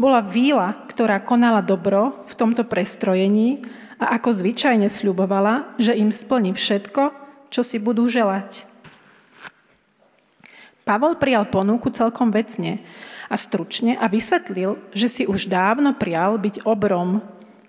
bola 0.01 0.25
víla, 0.25 0.87
ktorá 0.89 1.21
konala 1.21 1.61
dobro 1.61 2.25
v 2.27 2.35
tomto 2.35 2.65
prestrojení 2.65 3.63
a 4.01 4.17
ako 4.17 4.33
zvyčajne 4.33 4.89
sľubovala, 4.89 5.77
že 5.77 5.93
im 5.93 6.09
splní 6.09 6.57
všetko, 6.57 7.13
čo 7.53 7.61
si 7.61 7.77
budú 7.77 8.09
želať. 8.09 8.70
Pavol 10.91 11.15
prijal 11.23 11.47
ponuku 11.47 11.87
celkom 11.95 12.35
vecne 12.35 12.83
a 13.31 13.39
stručne 13.39 13.95
a 13.95 14.11
vysvetlil, 14.11 14.75
že 14.91 15.07
si 15.07 15.23
už 15.23 15.47
dávno 15.47 15.95
prijal 15.95 16.35
byť 16.35 16.67
obrom, 16.67 17.23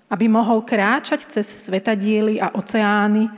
aby 0.10 0.26
mohol 0.26 0.66
kráčať 0.66 1.30
cez 1.30 1.46
svetadiely 1.46 2.42
a 2.42 2.50
oceány 2.50 3.30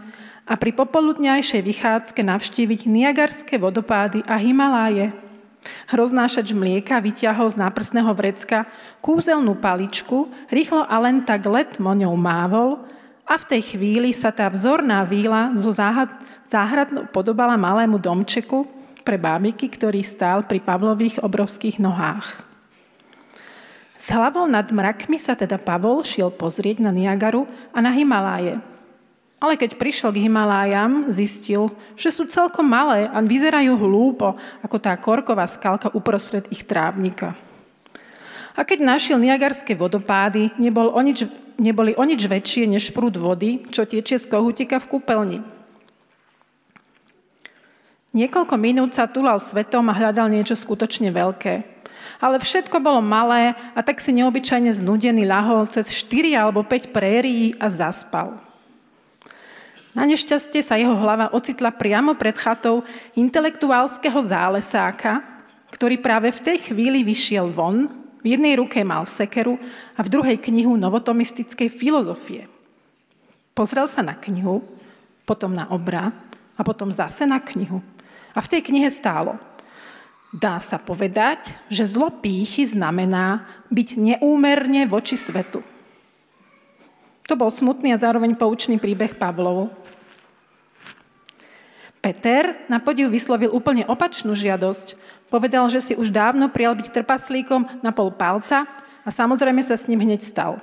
a 0.47 0.55
pri 0.55 0.71
popoludňajšej 0.71 1.59
vychádzke 1.59 2.23
navštíviť 2.23 2.87
Niagarské 2.87 3.59
vodopády 3.59 4.23
a 4.23 4.39
Himaláje. 4.39 5.11
Roznášač 5.91 6.55
mlieka 6.55 7.03
vyťahol 7.03 7.51
z 7.51 7.59
náprsného 7.59 8.11
vrecka 8.15 8.63
kúzelnú 9.03 9.59
paličku, 9.59 10.31
rýchlo 10.47 10.87
a 10.87 10.95
len 11.03 11.27
tak 11.27 11.43
letmo 11.43 11.91
ňou 11.91 12.15
mávol 12.15 12.87
a 13.27 13.35
v 13.35 13.47
tej 13.51 13.75
chvíli 13.75 14.15
sa 14.15 14.31
tá 14.31 14.47
vzorná 14.47 15.03
víla 15.03 15.51
zo 15.59 15.75
záhradnou 16.47 17.03
podobala 17.11 17.59
malému 17.59 17.99
domčeku, 17.99 18.82
pre 19.03 19.19
bábiky, 19.19 19.67
ktorý 19.67 20.01
stál 20.01 20.47
pri 20.47 20.63
Pavlových 20.63 21.19
obrovských 21.21 21.77
nohách. 21.77 22.53
S 24.03 24.11
hlavou 24.11 24.43
nad 24.51 24.67
mrakmi 24.67 25.15
sa 25.15 25.31
teda 25.31 25.55
Pavol 25.55 26.03
šiel 26.03 26.27
pozrieť 26.27 26.83
na 26.83 26.91
Niagaru 26.91 27.47
a 27.71 27.79
na 27.79 27.87
Himaláje. 27.95 28.59
Ale 29.39 29.59
keď 29.59 29.79
prišiel 29.79 30.11
k 30.15 30.27
Himalájam, 30.27 31.07
zistil, 31.11 31.71
že 31.99 32.11
sú 32.11 32.27
celkom 32.27 32.67
malé 32.67 33.07
a 33.07 33.19
vyzerajú 33.23 33.75
hlúpo, 33.75 34.35
ako 34.59 34.75
tá 34.79 34.95
korková 34.99 35.47
skalka 35.47 35.91
uprostred 35.91 36.47
ich 36.51 36.63
trávnika. 36.63 37.35
A 38.55 38.67
keď 38.67 38.83
našiel 38.83 39.19
Niagarské 39.23 39.71
vodopády, 39.71 40.51
nebol 40.59 40.91
o 40.91 40.99
nič, 40.99 41.23
neboli 41.55 41.95
o 41.95 42.03
nič 42.03 42.27
väčšie 42.27 42.67
než 42.67 42.91
prúd 42.91 43.15
vody, 43.15 43.67
čo 43.71 43.87
tečie 43.87 44.19
z 44.19 44.27
kohutika 44.27 44.83
v 44.83 44.89
kúpeľni. 44.99 45.52
Niekoľko 48.13 48.55
minút 48.61 48.93
sa 48.93 49.09
tulal 49.09 49.41
svetom 49.41 49.89
a 49.89 49.97
hľadal 49.97 50.29
niečo 50.29 50.53
skutočne 50.53 51.09
veľké. 51.09 51.65
Ale 52.21 52.37
všetko 52.37 52.77
bolo 52.77 53.01
malé 53.01 53.57
a 53.73 53.81
tak 53.81 53.97
si 53.97 54.13
neobyčajne 54.13 54.69
znudený 54.69 55.25
lahol 55.25 55.65
cez 55.65 55.89
4 55.89 56.37
alebo 56.37 56.61
5 56.61 56.93
prérií 56.93 57.57
a 57.57 57.73
zaspal. 57.73 58.37
Na 59.97 60.05
nešťastie 60.05 60.61
sa 60.61 60.77
jeho 60.77 60.93
hlava 60.93 61.33
ocitla 61.33 61.73
priamo 61.73 62.13
pred 62.13 62.37
chatou 62.37 62.85
intelektuálskeho 63.17 64.21
zálesáka, 64.21 65.21
ktorý 65.73 65.97
práve 65.97 66.29
v 66.33 66.53
tej 66.53 66.57
chvíli 66.69 67.01
vyšiel 67.01 67.49
von, 67.49 67.89
v 68.21 68.37
jednej 68.37 68.55
ruke 68.61 68.77
mal 68.85 69.09
sekeru 69.09 69.57
a 69.97 70.05
v 70.05 70.11
druhej 70.13 70.37
knihu 70.37 70.77
novotomistickej 70.77 71.69
filozofie. 71.75 72.45
Pozrel 73.57 73.89
sa 73.89 74.05
na 74.05 74.17
knihu, 74.17 74.61
potom 75.25 75.53
na 75.53 75.65
obra 75.69 76.13
a 76.57 76.61
potom 76.61 76.93
zase 76.93 77.25
na 77.25 77.41
knihu. 77.41 77.81
A 78.33 78.39
v 78.41 78.49
tej 78.49 78.61
knihe 78.65 78.89
stálo– 78.89 79.37
Dá 80.33 80.57
sa 80.57 80.81
povedať, 80.81 81.53
že 81.69 81.85
zlo 81.85 82.09
pýchy 82.09 82.65
znamená 82.65 83.45
byť 83.69 83.89
neúmerne 84.01 84.89
voči 84.89 85.13
svetu. 85.13 85.61
To 87.29 87.37
bol 87.37 87.53
smutný 87.53 87.93
a 87.93 88.01
zároveň 88.01 88.33
poučný 88.33 88.81
príbeh 88.81 89.13
Pavlov. 89.13 89.69
Peter 92.01 92.65
na 92.65 92.81
podiv 92.81 93.13
vyslovil 93.13 93.53
úplne 93.53 93.85
opačnú 93.85 94.33
žiadosť. 94.33 94.97
Povedal, 95.29 95.69
že 95.69 95.79
si 95.79 95.93
už 95.93 96.09
dávno 96.09 96.49
prijal 96.49 96.81
byť 96.81 96.89
trpaslíkom 96.89 97.85
na 97.85 97.93
pol 97.93 98.09
palca 98.09 98.65
a 99.05 99.09
samozrejme 99.13 99.61
sa 99.61 99.77
s 99.77 99.85
ním 99.85 100.01
hneď 100.01 100.25
stal. 100.25 100.57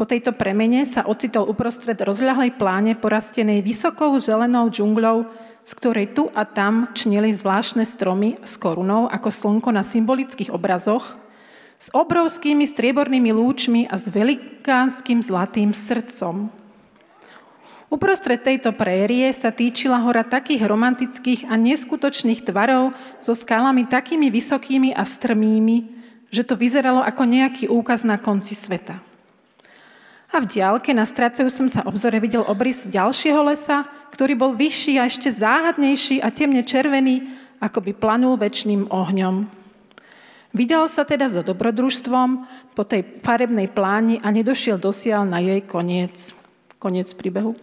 Po 0.00 0.08
tejto 0.08 0.32
premene 0.32 0.88
sa 0.88 1.04
ocitol 1.04 1.44
uprostred 1.44 2.00
rozľahlej 2.00 2.56
pláne 2.56 2.96
porastenej 2.96 3.60
vysokou 3.60 4.16
zelenou 4.16 4.72
džungľou, 4.72 5.28
z 5.70 5.72
ktorej 5.78 6.18
tu 6.18 6.26
a 6.34 6.42
tam 6.42 6.90
čnili 6.98 7.30
zvláštne 7.30 7.86
stromy 7.86 8.42
s 8.42 8.58
korunou 8.58 9.06
ako 9.06 9.30
slnko 9.30 9.70
na 9.70 9.86
symbolických 9.86 10.50
obrazoch, 10.50 11.14
s 11.78 11.86
obrovskými 11.94 12.66
striebornými 12.66 13.30
lúčmi 13.30 13.86
a 13.86 13.94
s 13.94 14.10
velikánskym 14.10 15.22
zlatým 15.22 15.70
srdcom. 15.70 16.50
Uprostred 17.86 18.42
tejto 18.42 18.74
prérie 18.74 19.30
sa 19.30 19.54
týčila 19.54 20.02
hora 20.02 20.26
takých 20.26 20.66
romantických 20.66 21.46
a 21.46 21.54
neskutočných 21.54 22.42
tvarov 22.42 22.90
so 23.22 23.38
skalami 23.38 23.86
takými 23.86 24.26
vysokými 24.26 24.90
a 24.90 25.06
strmými, 25.06 25.86
že 26.34 26.42
to 26.42 26.58
vyzeralo 26.58 26.98
ako 26.98 27.22
nejaký 27.30 27.70
úkaz 27.70 28.02
na 28.02 28.18
konci 28.18 28.58
sveta. 28.58 29.09
A 30.30 30.38
v 30.38 30.46
diálke 30.46 30.94
na 30.94 31.02
strácajúcom 31.02 31.66
sa 31.66 31.82
obzore 31.82 32.22
videl 32.22 32.46
obrys 32.46 32.86
ďalšieho 32.86 33.50
lesa, 33.50 33.82
ktorý 34.14 34.38
bol 34.38 34.52
vyšší 34.54 35.02
a 35.02 35.10
ešte 35.10 35.26
záhadnejší 35.26 36.22
a 36.22 36.30
temne 36.30 36.62
červený, 36.62 37.34
ako 37.58 37.82
by 37.82 37.92
planul 37.98 38.38
väčšným 38.38 38.94
ohňom. 38.94 39.50
Vydal 40.54 40.86
sa 40.86 41.02
teda 41.06 41.30
za 41.30 41.42
dobrodružstvom 41.42 42.46
po 42.74 42.82
tej 42.86 43.22
farebnej 43.22 43.70
pláni 43.70 44.22
a 44.22 44.30
nedošiel 44.30 44.78
dosiaľ 44.78 45.26
na 45.26 45.42
jej 45.42 45.62
koniec. 45.66 46.34
Koniec 46.78 47.10
príbehu. 47.14 47.54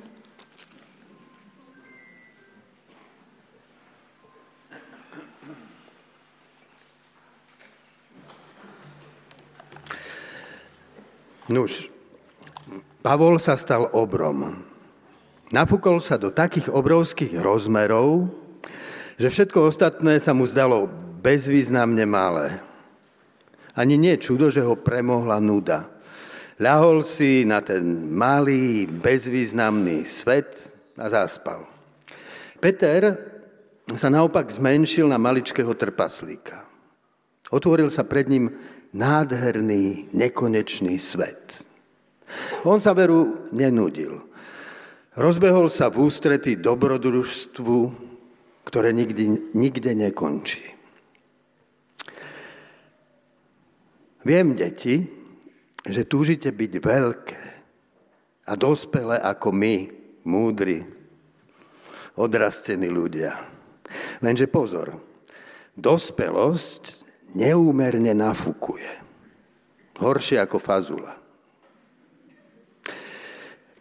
Nuž, 11.48 11.88
Pavol 13.08 13.40
sa 13.40 13.56
stal 13.56 13.88
obrom. 13.96 14.68
Nafúkol 15.48 16.04
sa 16.04 16.20
do 16.20 16.28
takých 16.28 16.68
obrovských 16.68 17.40
rozmerov, 17.40 18.28
že 19.16 19.32
všetko 19.32 19.72
ostatné 19.72 20.20
sa 20.20 20.36
mu 20.36 20.44
zdalo 20.44 20.92
bezvýznamne 21.24 22.04
malé. 22.04 22.60
Ani 23.80 23.96
nie 23.96 24.20
čudo, 24.20 24.52
že 24.52 24.60
ho 24.60 24.76
premohla 24.76 25.40
nuda. 25.40 25.88
Ľahol 26.60 27.08
si 27.08 27.48
na 27.48 27.64
ten 27.64 28.12
malý, 28.12 28.92
bezvýznamný 28.92 30.04
svet 30.04 30.60
a 31.00 31.08
zaspal. 31.08 31.64
Peter 32.60 33.16
sa 33.96 34.12
naopak 34.12 34.52
zmenšil 34.52 35.08
na 35.08 35.16
maličkého 35.16 35.72
trpaslíka. 35.80 36.60
Otvoril 37.56 37.88
sa 37.88 38.04
pred 38.04 38.28
ním 38.28 38.52
nádherný, 38.92 40.12
nekonečný 40.12 41.00
svet. 41.00 41.67
On 42.68 42.80
sa 42.82 42.92
veru 42.92 43.50
nenudil. 43.56 44.20
Rozbehol 45.18 45.72
sa 45.74 45.90
v 45.90 46.06
ústrety 46.06 46.60
dobrodružstvu, 46.60 47.78
ktoré 48.68 48.94
nikdy, 48.94 49.56
nikde 49.58 49.92
nekončí. 49.98 50.78
Viem, 54.28 54.60
deti, 54.60 55.08
že 55.88 56.04
túžite 56.04 56.52
byť 56.52 56.72
veľké 56.84 57.42
a 58.48 58.54
dospelé 58.60 59.18
ako 59.24 59.56
my, 59.56 59.76
múdri, 60.28 60.84
odrastení 62.20 62.92
ľudia. 62.92 63.40
Lenže 64.20 64.52
pozor, 64.52 65.00
dospelosť 65.80 67.08
neúmerne 67.40 68.12
nafúkuje. 68.12 68.92
Horšie 69.98 70.44
ako 70.44 70.58
fazula. 70.60 71.16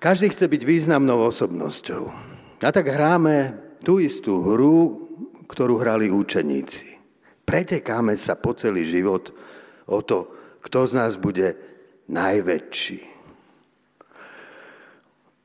Každý 0.07 0.39
chce 0.39 0.47
byť 0.47 0.63
významnou 0.63 1.19
osobnosťou. 1.27 2.03
A 2.63 2.71
tak 2.71 2.95
hráme 2.95 3.59
tú 3.83 3.99
istú 3.99 4.39
hru, 4.39 5.03
ktorú 5.51 5.83
hrali 5.83 6.15
účeníci. 6.15 6.95
Pretekáme 7.43 8.15
sa 8.15 8.39
po 8.39 8.55
celý 8.55 8.87
život 8.87 9.35
o 9.91 9.99
to, 10.07 10.31
kto 10.63 10.79
z 10.87 10.93
nás 10.95 11.19
bude 11.19 11.59
najväčší. 12.07 13.03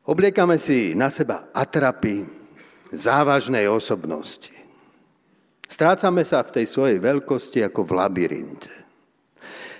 Obliekame 0.05 0.61
si 0.61 0.93
na 0.93 1.09
seba 1.09 1.49
atrapy 1.57 2.21
závažnej 2.93 3.65
osobnosti. 3.65 4.53
Strácame 5.65 6.21
sa 6.21 6.45
v 6.45 6.61
tej 6.61 6.65
svojej 6.69 7.01
veľkosti 7.01 7.65
ako 7.65 7.81
v 7.81 7.91
labyrinte. 7.97 8.73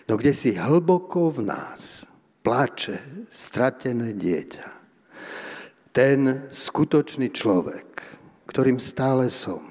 No 0.10 0.18
kde 0.18 0.34
si 0.34 0.58
hlboko 0.58 1.30
v 1.38 1.54
nás 1.54 2.02
plače 2.42 3.30
stratené 3.30 4.18
dieťa. 4.18 4.68
Ten 5.92 6.50
skutočný 6.50 7.30
človek, 7.30 7.88
ktorým 8.50 8.82
stále 8.82 9.30
som, 9.30 9.62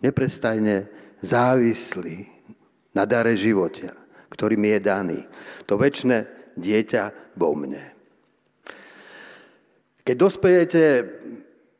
neprestajne 0.00 0.86
závislý 1.24 2.28
na 2.94 3.04
dare 3.04 3.34
života, 3.34 3.92
ktorý 4.30 4.54
mi 4.54 4.70
je 4.76 4.80
daný. 4.80 5.20
To 5.66 5.74
väčšie 5.80 6.54
dieťa 6.54 7.36
vo 7.36 7.52
mne. 7.56 7.84
Keď 10.06 10.16
dospejete, 10.16 10.82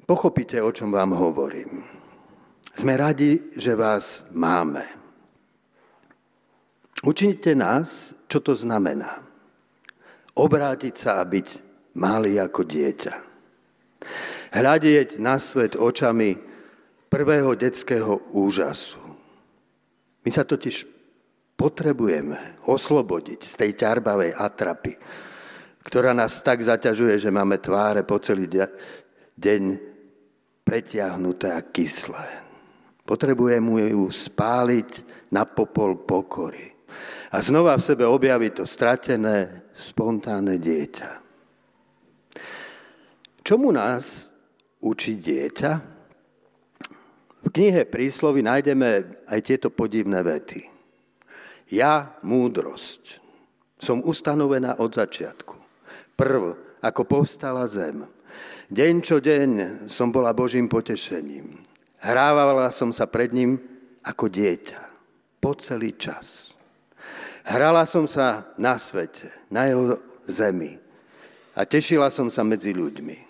pochopíte, 0.02 0.58
o 0.58 0.74
čom 0.74 0.90
vám 0.90 1.14
hovorím. 1.14 1.86
Sme 2.74 2.98
radi, 2.98 3.54
že 3.54 3.78
vás 3.78 4.26
máme. 4.34 4.82
Učinite 7.06 7.54
nás, 7.54 8.12
čo 8.26 8.42
to 8.42 8.52
znamená 8.58 9.25
obrátiť 10.36 10.94
sa 10.94 11.18
a 11.18 11.24
byť 11.24 11.48
malý 11.96 12.36
ako 12.36 12.62
dieťa. 12.68 13.14
Hľadieť 14.52 15.16
na 15.16 15.40
svet 15.40 15.74
očami 15.74 16.36
prvého 17.08 17.56
detského 17.56 18.30
úžasu. 18.36 19.00
My 20.22 20.30
sa 20.30 20.44
totiž 20.44 20.84
potrebujeme 21.56 22.60
oslobodiť 22.68 23.40
z 23.48 23.54
tej 23.56 23.70
ťarbavej 23.80 24.36
atrapy, 24.36 24.92
ktorá 25.80 26.12
nás 26.12 26.44
tak 26.44 26.60
zaťažuje, 26.60 27.16
že 27.16 27.32
máme 27.32 27.56
tváre 27.56 28.04
po 28.04 28.20
celý 28.20 28.44
deň 29.40 29.62
pretiahnuté 30.66 31.54
a 31.54 31.64
kyslé. 31.64 32.44
Potrebujeme 33.06 33.94
ju 33.94 34.10
spáliť 34.10 34.90
na 35.30 35.46
popol 35.46 35.94
pokory 35.94 36.74
a 37.30 37.38
znova 37.38 37.78
v 37.78 37.86
sebe 37.86 38.04
objaviť 38.06 38.52
to 38.62 38.64
stratené, 38.66 39.65
spontánne 39.76 40.56
dieťa. 40.56 41.10
Čomu 43.46 43.70
nás 43.70 44.32
učí 44.82 45.14
dieťa? 45.20 45.72
V 47.46 47.48
knihe 47.54 47.86
príslovy 47.86 48.42
nájdeme 48.42 49.22
aj 49.30 49.40
tieto 49.46 49.70
podivné 49.70 50.18
vety. 50.26 50.66
Ja, 51.70 52.18
múdrosť, 52.26 53.22
som 53.78 54.02
ustanovená 54.02 54.82
od 54.82 54.90
začiatku. 54.90 55.54
Prv, 56.18 56.58
ako 56.82 57.02
povstala 57.06 57.70
zem. 57.70 58.06
Deň 58.66 58.94
čo 58.98 59.22
deň 59.22 59.50
som 59.86 60.10
bola 60.10 60.34
Božím 60.34 60.66
potešením. 60.66 61.62
Hrávala 62.02 62.74
som 62.74 62.90
sa 62.90 63.06
pred 63.06 63.30
ním 63.30 63.62
ako 64.02 64.26
dieťa. 64.26 64.80
Po 65.38 65.54
celý 65.54 65.94
čas. 65.94 66.45
Hrala 67.46 67.86
som 67.86 68.10
sa 68.10 68.50
na 68.58 68.74
svete, 68.74 69.30
na 69.46 69.70
jeho 69.70 70.02
zemi. 70.26 70.82
A 71.54 71.62
tešila 71.62 72.10
som 72.10 72.26
sa 72.26 72.42
medzi 72.42 72.74
ľuďmi. 72.74 73.22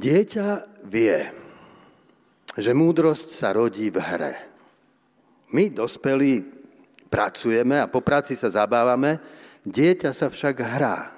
Dieťa 0.00 0.48
vie, 0.88 1.28
že 2.56 2.72
múdrosť 2.72 3.36
sa 3.36 3.52
rodí 3.52 3.92
v 3.92 4.00
hre. 4.00 4.34
My, 5.52 5.68
dospelí, 5.68 6.40
pracujeme 7.12 7.76
a 7.76 7.90
po 7.92 8.00
práci 8.00 8.40
sa 8.40 8.48
zabávame, 8.48 9.20
dieťa 9.68 10.16
sa 10.16 10.32
však 10.32 10.56
hrá. 10.64 11.12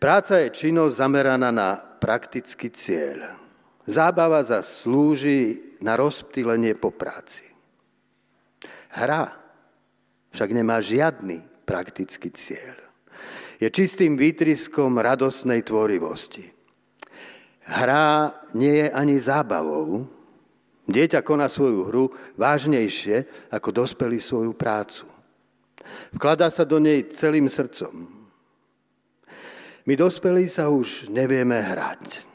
Práca 0.00 0.40
je 0.40 0.48
činnosť 0.48 0.96
zameraná 0.96 1.52
na 1.52 1.76
praktický 1.76 2.72
cieľ. 2.72 3.36
Zábava 3.84 4.40
za 4.40 4.64
slúži 4.64 5.76
na 5.84 5.92
rozptýlenie 6.00 6.72
po 6.80 6.88
práci. 6.88 7.53
Hra 8.94 9.34
však 10.30 10.50
nemá 10.54 10.78
žiadny 10.78 11.42
praktický 11.66 12.30
cieľ. 12.30 12.78
Je 13.58 13.66
čistým 13.70 14.14
výtriskom 14.14 14.98
radosnej 14.98 15.66
tvorivosti. 15.66 16.46
Hra 17.64 18.34
nie 18.54 18.86
je 18.86 18.88
ani 18.90 19.16
zábavou. 19.18 20.06
Dieťa 20.84 21.24
koná 21.24 21.48
svoju 21.48 21.88
hru 21.88 22.04
vážnejšie, 22.36 23.48
ako 23.48 23.68
dospelí 23.72 24.20
svoju 24.20 24.52
prácu. 24.52 25.08
Vkladá 26.12 26.52
sa 26.52 26.68
do 26.68 26.76
nej 26.76 27.08
celým 27.08 27.48
srdcom. 27.48 28.04
My 29.84 29.94
dospelí 29.96 30.44
sa 30.48 30.68
už 30.68 31.08
nevieme 31.08 31.56
hrať. 31.56 32.28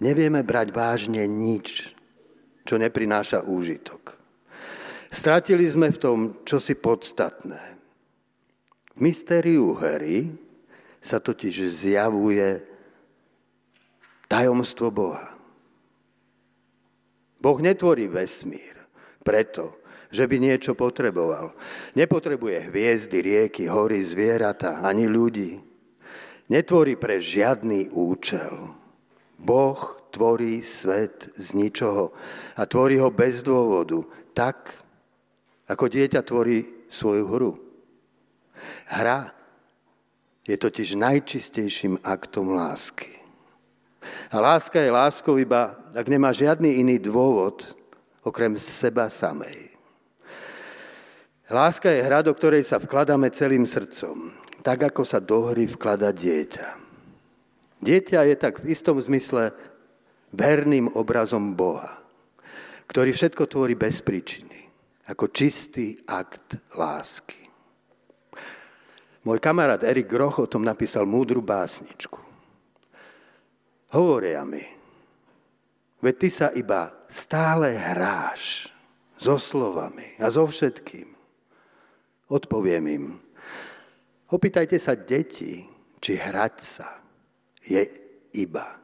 Nevieme 0.00 0.40
brať 0.40 0.72
vážne 0.72 1.24
nič, 1.28 1.92
čo 2.64 2.80
neprináša 2.80 3.44
úžitok. 3.44 4.23
Stratili 5.14 5.70
sme 5.70 5.94
v 5.94 6.02
tom 6.02 6.18
čosi 6.42 6.74
podstatné. 6.74 7.62
V 8.94 8.98
mystériu 8.98 9.78
hry 9.78 10.26
sa 10.98 11.22
totiž 11.22 11.70
zjavuje 11.70 12.66
tajomstvo 14.26 14.90
Boha. 14.90 15.38
Boh 17.38 17.58
netvorí 17.62 18.10
vesmír 18.10 18.74
preto, 19.22 19.78
že 20.10 20.26
by 20.26 20.36
niečo 20.42 20.74
potreboval. 20.74 21.54
Nepotrebuje 21.94 22.74
hviezdy, 22.74 23.18
rieky, 23.22 23.70
hory, 23.70 24.02
zvieratá, 24.02 24.82
ani 24.82 25.06
ľudí. 25.06 25.62
Netvorí 26.50 26.98
pre 26.98 27.22
žiadny 27.22 27.94
účel. 27.94 28.74
Boh 29.38 29.78
tvorí 30.10 30.58
svet 30.66 31.30
z 31.38 31.54
ničoho 31.54 32.10
a 32.58 32.66
tvorí 32.66 32.98
ho 32.98 33.14
bez 33.14 33.46
dôvodu, 33.46 34.02
tak, 34.34 34.83
ako 35.68 35.84
dieťa 35.88 36.20
tvorí 36.24 36.86
svoju 36.92 37.24
hru. 37.28 37.52
Hra 38.88 39.32
je 40.44 40.56
totiž 40.56 41.00
najčistejším 41.00 42.04
aktom 42.04 42.52
lásky. 42.52 43.16
A 44.28 44.36
láska 44.40 44.76
je 44.76 44.92
láskou 44.92 45.40
iba, 45.40 45.72
ak 45.96 46.06
nemá 46.10 46.28
žiadny 46.28 46.84
iný 46.84 47.00
dôvod, 47.00 47.64
okrem 48.20 48.56
seba 48.60 49.08
samej. 49.08 49.72
Láska 51.48 51.92
je 51.92 52.00
hra, 52.04 52.24
do 52.24 52.32
ktorej 52.32 52.64
sa 52.64 52.80
vkladáme 52.80 53.28
celým 53.32 53.68
srdcom, 53.68 54.32
tak 54.64 54.88
ako 54.92 55.04
sa 55.04 55.20
do 55.20 55.52
hry 55.52 55.68
vklada 55.68 56.08
dieťa. 56.08 56.68
Dieťa 57.84 58.20
je 58.32 58.36
tak 58.40 58.64
v 58.64 58.72
istom 58.72 58.96
zmysle 58.96 59.52
verným 60.32 60.88
obrazom 60.96 61.52
Boha, 61.52 62.00
ktorý 62.88 63.12
všetko 63.12 63.44
tvorí 63.44 63.76
bez 63.76 64.00
príčiny, 64.00 64.53
ako 65.04 65.28
čistý 65.28 66.00
akt 66.08 66.56
lásky. 66.72 67.44
Môj 69.24 69.40
kamarát 69.40 69.80
Erik 69.80 70.08
Groch 70.08 70.40
o 70.40 70.48
tom 70.48 70.64
napísal 70.64 71.08
múdru 71.08 71.40
básničku. 71.40 72.20
Hovoria 73.96 74.44
mi, 74.44 74.64
veď 76.04 76.14
ty 76.18 76.28
sa 76.28 76.48
iba 76.52 76.92
stále 77.08 77.72
hráš 77.72 78.68
so 79.16 79.40
slovami 79.40 80.18
a 80.20 80.28
so 80.28 80.44
všetkým. 80.44 81.08
Odpoviem 82.28 82.84
im, 82.90 83.06
opýtajte 84.28 84.76
sa 84.80 84.92
deti, 84.98 85.64
či 86.02 86.12
hrať 86.20 86.54
sa 86.60 87.00
je 87.64 87.80
iba. 88.36 88.76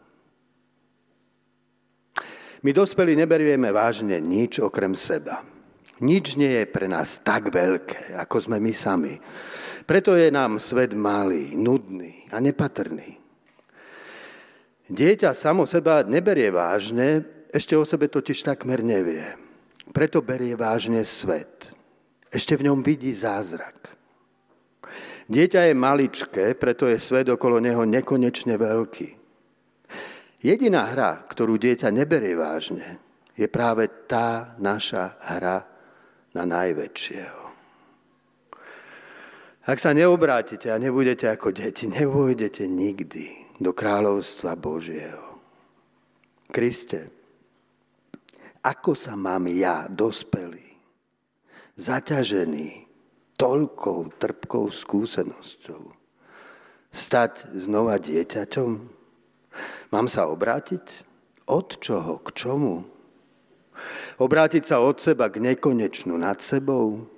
My 2.60 2.70
dospelí 2.76 3.16
neberieme 3.16 3.72
vážne 3.72 4.20
nič 4.20 4.60
okrem 4.60 4.92
seba. 4.92 5.49
Nič 6.01 6.40
nie 6.40 6.64
je 6.64 6.64
pre 6.64 6.88
nás 6.88 7.20
tak 7.20 7.53
veľké, 7.53 8.16
ako 8.16 8.36
sme 8.48 8.57
my 8.57 8.72
sami. 8.72 9.14
Preto 9.84 10.16
je 10.16 10.32
nám 10.32 10.57
svet 10.57 10.96
malý, 10.96 11.53
nudný 11.53 12.24
a 12.32 12.40
nepatrný. 12.40 13.20
Dieťa 14.90 15.36
samo 15.36 15.68
seba 15.68 16.03
neberie 16.03 16.48
vážne, 16.48 17.22
ešte 17.53 17.76
o 17.76 17.84
sebe 17.84 18.09
totiž 18.09 18.42
takmer 18.42 18.80
nevie. 18.80 19.22
Preto 19.92 20.24
berie 20.24 20.57
vážne 20.57 21.05
svet. 21.05 21.68
Ešte 22.32 22.57
v 22.57 22.70
ňom 22.70 22.80
vidí 22.80 23.12
zázrak. 23.12 23.92
Dieťa 25.30 25.70
je 25.70 25.74
maličké, 25.78 26.44
preto 26.59 26.90
je 26.90 26.98
svet 26.98 27.30
okolo 27.30 27.62
neho 27.62 27.86
nekonečne 27.86 28.59
veľký. 28.59 29.09
Jediná 30.42 30.90
hra, 30.90 31.22
ktorú 31.28 31.55
dieťa 31.55 31.92
neberie 31.92 32.34
vážne, 32.34 32.98
je 33.38 33.46
práve 33.46 33.86
tá 34.11 34.59
naša 34.59 35.14
hra 35.22 35.69
na 36.35 36.47
najväčšieho. 36.47 37.43
Ak 39.70 39.78
sa 39.78 39.93
neobrátite 39.93 40.72
a 40.72 40.81
nebudete 40.81 41.28
ako 41.28 41.53
deti, 41.53 41.87
nevojdete 41.87 42.64
nikdy 42.64 43.55
do 43.61 43.76
kráľovstva 43.76 44.57
Božieho. 44.57 45.39
Kriste, 46.51 47.12
ako 48.64 48.97
sa 48.97 49.14
mám 49.14 49.47
ja, 49.53 49.87
dospelý, 49.87 50.74
zaťažený 51.78 52.89
toľkou 53.39 54.20
trpkou 54.20 54.68
skúsenosťou, 54.68 55.83
stať 56.91 57.49
znova 57.55 57.97
dieťaťom? 58.03 58.70
Mám 59.95 60.07
sa 60.11 60.26
obrátiť? 60.26 60.83
Od 61.47 61.68
čoho? 61.78 62.18
K 62.26 62.28
čomu? 62.35 62.99
Obrátiť 64.20 64.68
sa 64.68 64.84
od 64.84 65.00
seba 65.00 65.32
k 65.32 65.40
nekonečnú 65.40 66.12
nad 66.20 66.36
sebou? 66.44 67.08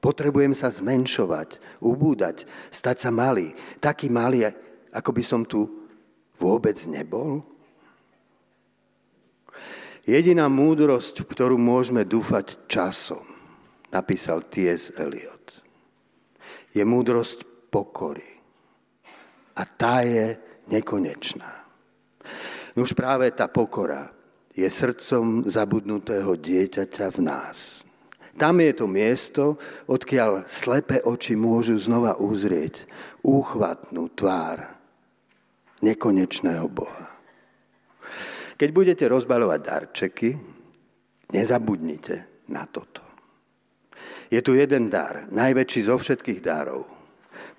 Potrebujem 0.00 0.56
sa 0.56 0.72
zmenšovať, 0.72 1.60
ubúdať, 1.84 2.48
stať 2.72 2.96
sa 2.96 3.10
malý, 3.12 3.52
taký 3.76 4.08
malý, 4.08 4.48
ako 4.88 5.10
by 5.12 5.20
som 5.20 5.44
tu 5.44 5.68
vôbec 6.40 6.80
nebol? 6.88 7.44
Jediná 10.08 10.48
múdrosť, 10.48 11.20
v 11.20 11.28
ktorú 11.28 11.60
môžeme 11.60 12.08
dúfať 12.08 12.56
časom, 12.64 13.20
napísal 13.92 14.48
T.S. 14.48 14.96
Eliot, 14.96 15.60
je 16.72 16.80
múdrosť 16.80 17.44
pokory. 17.68 18.24
A 19.60 19.62
tá 19.68 20.00
je 20.08 20.40
nekonečná. 20.72 21.68
Už 22.72 22.96
práve 22.96 23.28
tá 23.36 23.44
pokora 23.44 24.19
je 24.60 24.68
srdcom 24.68 25.48
zabudnutého 25.48 26.36
dieťaťa 26.36 27.06
v 27.16 27.18
nás. 27.24 27.80
Tam 28.36 28.60
je 28.60 28.72
to 28.72 28.86
miesto, 28.88 29.60
odkiaľ 29.88 30.44
slepé 30.48 31.00
oči 31.04 31.36
môžu 31.36 31.76
znova 31.80 32.16
uzrieť 32.16 32.84
úchvatnú 33.24 34.12
tvár 34.12 34.64
nekonečného 35.84 36.64
Boha. 36.68 37.08
Keď 38.56 38.68
budete 38.72 39.04
rozbalovať 39.08 39.60
darčeky, 39.60 40.30
nezabudnite 41.32 42.48
na 42.52 42.68
toto. 42.68 43.00
Je 44.28 44.40
tu 44.44 44.56
jeden 44.56 44.92
dar, 44.92 45.28
najväčší 45.32 45.80
zo 45.88 45.96
všetkých 45.96 46.40
darov. 46.44 46.84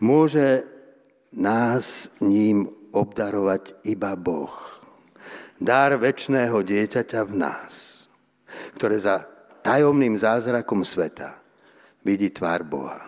Môže 0.02 0.66
nás 1.34 2.10
ním 2.22 2.70
obdarovať 2.90 3.86
iba 3.86 4.14
Boh 4.18 4.81
dar 5.62 5.94
väčšného 5.94 6.58
dieťaťa 6.66 7.22
v 7.30 7.34
nás, 7.38 7.74
ktoré 8.74 8.98
za 8.98 9.30
tajomným 9.62 10.18
zázrakom 10.18 10.82
sveta 10.82 11.38
vidí 12.02 12.34
tvár 12.34 12.66
Boha. 12.66 13.02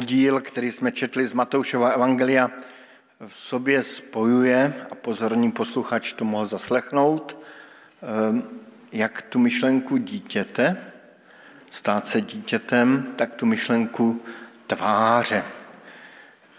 oddíl, 0.00 0.40
který 0.40 0.72
jsme 0.72 0.92
četli 0.92 1.26
z 1.26 1.32
Matoušova 1.32 1.90
Evangelia, 1.90 2.50
v 3.26 3.36
sobě 3.36 3.82
spojuje, 3.82 4.72
a 4.90 4.94
pozorný 4.94 5.52
posluchač 5.52 6.12
to 6.12 6.24
mohl 6.24 6.44
zaslechnout, 6.44 7.36
ehm, 7.36 8.42
jak 8.92 9.22
tu 9.22 9.38
myšlenku 9.38 9.96
dítěte, 9.96 10.76
stát 11.70 12.06
se 12.06 12.20
dítětem, 12.20 13.12
tak 13.16 13.34
tu 13.34 13.46
myšlenku 13.46 14.22
tváře. 14.66 15.44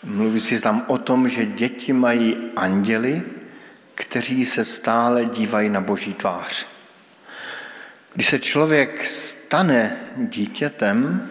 Mluví 0.03 0.39
si 0.39 0.61
tam 0.61 0.85
o 0.87 0.97
tom, 0.97 1.29
že 1.29 1.45
děti 1.45 1.93
mají 1.93 2.53
anděly, 2.55 3.21
kteří 3.95 4.45
se 4.45 4.65
stále 4.65 5.25
dívají 5.25 5.69
na 5.69 5.81
boží 5.81 6.13
tvář. 6.13 6.67
Když 8.13 8.29
se 8.29 8.39
člověk 8.39 9.05
stane 9.05 9.97
dítětem, 10.17 11.27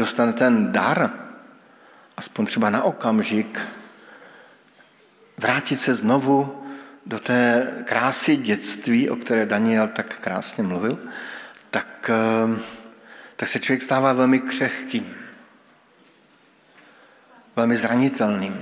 dostane 0.00 0.32
ten 0.32 0.72
dar, 0.72 1.10
aspoň 2.16 2.46
třeba 2.46 2.70
na 2.70 2.82
okamžik, 2.82 3.60
vrátit 5.38 5.76
se 5.76 5.94
znovu 5.94 6.64
do 7.06 7.18
té 7.18 7.68
krásy 7.84 8.36
dětství, 8.36 9.10
o 9.10 9.16
které 9.16 9.46
Daniel 9.46 9.88
tak 9.88 10.18
krásně 10.18 10.64
mluvil, 10.64 10.98
tak, 11.70 12.10
eh, 12.10 12.60
tak 13.36 13.48
se 13.48 13.60
člověk 13.60 13.82
stává 13.82 14.12
velmi 14.12 14.40
křehkým, 14.40 15.14
velmi 17.56 17.76
zranitelným. 17.76 18.56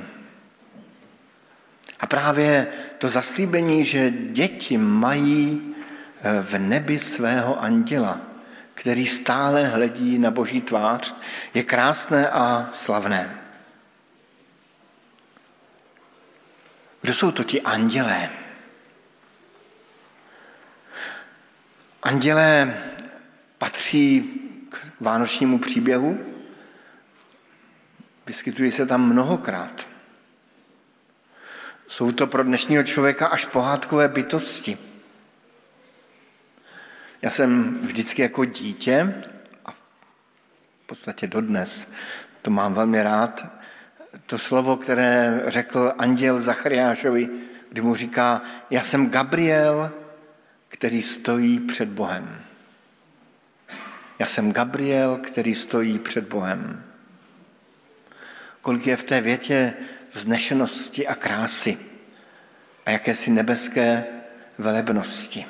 A 2.01 2.07
právě 2.07 2.67
to 2.99 3.09
zaslíbení, 3.09 3.85
že 3.85 4.11
děti 4.11 4.79
mají 4.79 5.75
eh, 6.19 6.43
v 6.43 6.59
nebi 6.59 6.99
svého 6.99 7.63
anděla, 7.63 8.28
který 8.79 9.07
stále 9.07 9.67
hledí 9.67 10.19
na 10.19 10.31
boží 10.31 10.61
tvář, 10.61 11.15
je 11.55 11.63
krásné 11.63 12.31
a 12.31 12.71
slavné. 12.73 13.39
Kdo 17.01 17.15
jsou 17.15 17.31
to 17.31 17.45
ti 17.45 17.63
andělé? 17.63 18.31
Andělé 22.03 22.79
patří 23.59 24.23
k 24.71 24.91
vánočnímu 25.01 25.59
příběhu, 25.59 26.19
vyskytují 28.27 28.71
se 28.71 28.87
tam 28.87 29.09
mnohokrát. 29.09 29.87
Jsou 31.87 32.13
to 32.13 32.27
pro 32.27 32.45
dnešního 32.45 32.83
člověka 32.83 33.27
až 33.27 33.45
pohádkové 33.45 34.09
bytosti. 34.09 34.79
Já 37.23 37.31
jsem 37.31 37.79
vždycky 37.83 38.23
jako 38.23 38.45
dítě, 38.45 39.23
a 39.65 39.71
v 39.71 40.87
podstatě 40.87 41.27
dodnes, 41.27 41.89
to 42.43 42.51
mám 42.51 42.75
velmi 42.75 43.03
rád, 43.03 43.47
to 44.27 44.39
slovo, 44.39 44.77
které 44.77 45.43
řekl 45.47 45.93
anděl 45.99 46.41
Zachariášovi, 46.41 47.29
kdy 47.71 47.81
mu 47.81 47.95
říká, 47.95 48.43
já 48.71 48.83
jsem 48.83 49.11
Gabriel, 49.11 49.91
který 50.69 51.03
stojí 51.03 51.61
před 51.61 51.89
Bohem. 51.89 52.41
Já 54.19 54.27
jsem 54.27 54.53
Gabriel, 54.53 55.17
který 55.17 55.55
stojí 55.55 55.99
před 55.99 56.25
Bohem. 56.29 56.85
Kolik 58.63 58.87
je 58.87 58.97
v 58.97 59.05
té 59.05 59.21
větě 59.21 59.75
vznešenosti 60.13 61.07
a 61.07 61.15
krásy 61.15 61.79
a 62.87 62.91
jakési 62.91 63.31
nebeské 63.31 64.05
velebnosti. 64.59 65.47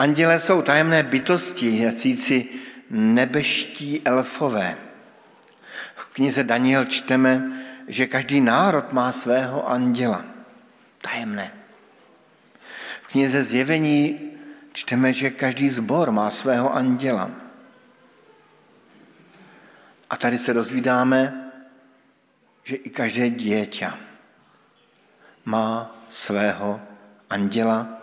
Anděle 0.00 0.40
jsou 0.40 0.62
tajemné 0.62 1.02
bytosti, 1.02 1.82
jacíci 1.82 2.48
nebeští 2.90 4.02
elfové. 4.04 4.76
V 5.94 6.04
knize 6.04 6.44
Daniel 6.44 6.84
čteme, 6.84 7.60
že 7.88 8.06
každý 8.06 8.40
národ 8.40 8.92
má 8.92 9.12
svého 9.12 9.68
anděla. 9.68 10.24
Tajemné. 10.98 11.52
V 13.02 13.06
knize 13.12 13.44
Zjevení 13.44 14.20
čteme, 14.72 15.12
že 15.12 15.30
každý 15.30 15.68
zbor 15.68 16.10
má 16.10 16.30
svého 16.30 16.74
anděla. 16.74 17.30
A 20.10 20.16
tady 20.16 20.38
se 20.38 20.54
dozvídáme, 20.54 21.52
že 22.64 22.76
i 22.76 22.90
každé 22.90 23.30
dieťa 23.30 23.98
má 25.44 25.92
svého 26.08 26.80
anděla, 27.30 27.99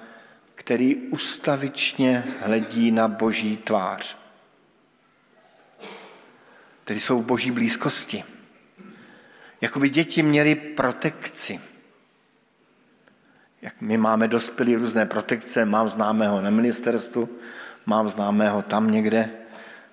který 0.57 0.95
ustavičně 0.95 2.23
hledí 2.41 2.91
na 2.91 3.07
boží 3.07 3.57
tvář. 3.57 4.17
Tedy 6.83 6.99
jsou 6.99 7.21
v 7.21 7.25
boží 7.25 7.51
blízkosti. 7.51 8.23
Jakoby 9.61 9.89
děti 9.89 10.23
měly 10.23 10.55
protekci. 10.55 11.59
Jak 13.61 13.81
my 13.81 13.97
máme 13.97 14.27
dospělí 14.27 14.75
různé 14.75 15.05
protekce, 15.05 15.65
mám 15.65 15.89
známého 15.89 16.41
na 16.41 16.49
ministerstvu, 16.49 17.29
mám 17.85 18.07
známého 18.07 18.61
tam 18.61 18.91
někde, 18.91 19.29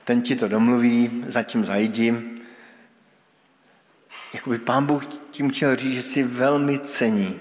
ten 0.04 0.22
ti 0.22 0.36
to 0.36 0.48
domluví, 0.48 1.24
zatím 1.26 1.64
zajdím. 1.64 2.40
Jakoby 4.32 4.58
pán 4.58 4.86
Bůh 4.86 5.06
tím 5.30 5.50
chtěl 5.50 5.76
říct, 5.76 5.94
že 5.94 6.02
si 6.02 6.22
velmi 6.22 6.78
cení 6.78 7.40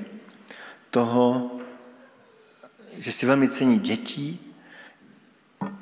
toho, 0.89 1.59
že 2.97 3.11
si 3.11 3.25
velmi 3.25 3.49
cení 3.49 3.79
dětí, 3.79 4.39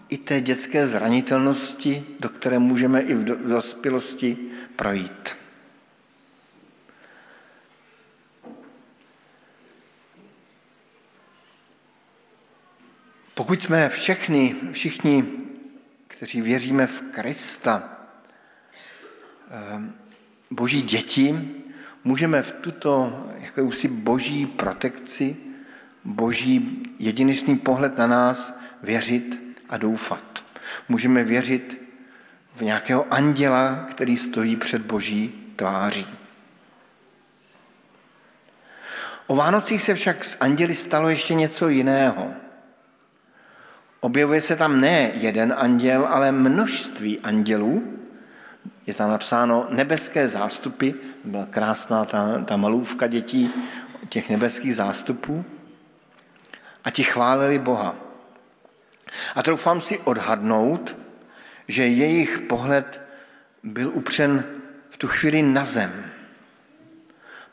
i 0.09 0.17
té 0.17 0.41
dětské 0.41 0.87
zranitelnosti, 0.87 2.03
do 2.19 2.29
které 2.29 2.59
můžeme 2.59 3.01
i 3.01 3.13
v 3.13 3.23
dospělosti 3.23 4.37
projít. 4.75 5.35
Pokud 13.33 13.61
jsme 13.61 13.89
všechny, 13.89 14.55
všichni 14.71 15.23
kteří 16.21 16.41
věříme 16.41 16.87
v 16.87 17.01
Krista, 17.01 17.99
ehm, 19.49 19.93
boží 20.51 20.81
děti, 20.81 21.49
můžeme 22.03 22.41
v 22.41 22.51
tuto 22.51 23.23
jakousi 23.37 23.87
boží 23.87 24.45
protekci, 24.45 25.37
boží 26.03 26.83
jedinečný 26.99 27.57
pohled 27.57 27.97
na 27.97 28.07
nás 28.07 28.59
věřit 28.83 29.55
a 29.69 29.77
doufat. 29.77 30.43
Můžeme 30.89 31.23
věřit 31.23 31.81
v 32.55 32.61
nějakého 32.61 33.13
anděla, 33.13 33.85
který 33.89 34.17
stojí 34.17 34.55
před 34.55 34.81
boží 34.81 35.53
tváří. 35.55 36.07
O 39.27 39.35
Vánocích 39.35 39.81
se 39.81 39.95
však 39.95 40.25
s 40.25 40.37
anděli 40.39 40.75
stalo 40.75 41.09
ještě 41.09 41.33
něco 41.33 41.69
jiného. 41.69 42.33
Objevuje 43.99 44.41
se 44.41 44.55
tam 44.55 44.81
ne 44.81 45.11
jeden 45.13 45.53
anděl, 45.57 46.05
ale 46.05 46.31
množství 46.31 47.19
andělů. 47.19 47.97
Je 48.87 48.93
tam 48.93 49.09
napsáno 49.09 49.67
nebeské 49.69 50.27
zástupy, 50.27 50.91
byla 51.23 51.45
krásná 51.45 52.05
ta, 52.05 52.39
ta 52.39 52.57
malůvka 52.57 53.07
dětí 53.07 53.49
těch 54.09 54.29
nebeských 54.29 54.75
zástupů. 54.75 55.45
A 56.83 56.89
ti 56.91 57.03
chválili 57.03 57.59
Boha. 57.59 57.95
A 59.35 59.43
troufám 59.43 59.81
si 59.81 59.99
odhadnout, 59.99 60.95
že 61.67 61.87
jejich 61.87 62.39
pohled 62.39 63.01
byl 63.63 63.91
upřen 63.93 64.43
v 64.89 64.97
tu 64.97 65.07
chvíli 65.07 65.41
na 65.41 65.65
zem, 65.65 66.11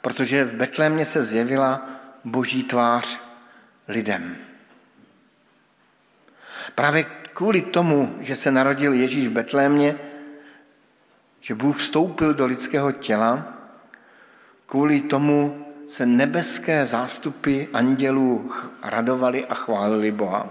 protože 0.00 0.44
v 0.44 0.54
Betlémě 0.54 1.04
se 1.04 1.24
zjevila 1.24 1.88
boží 2.24 2.62
tvář 2.62 3.20
lidem. 3.88 4.36
Právě 6.74 7.04
kvůli 7.32 7.62
tomu, 7.62 8.16
že 8.20 8.36
se 8.36 8.50
narodil 8.50 8.92
Ježíš 8.92 9.26
v 9.26 9.32
Betlémě, 9.32 9.96
že 11.40 11.54
Bůh 11.54 11.76
vstoupil 11.76 12.34
do 12.34 12.46
lidského 12.46 12.92
těla, 12.92 13.54
kvůli 14.66 15.00
tomu 15.00 15.67
se 15.88 16.06
nebeské 16.06 16.86
zástupy 16.86 17.64
andělů 17.72 18.52
radovali 18.82 19.46
a 19.46 19.54
chválili 19.54 20.12
Boha. 20.12 20.48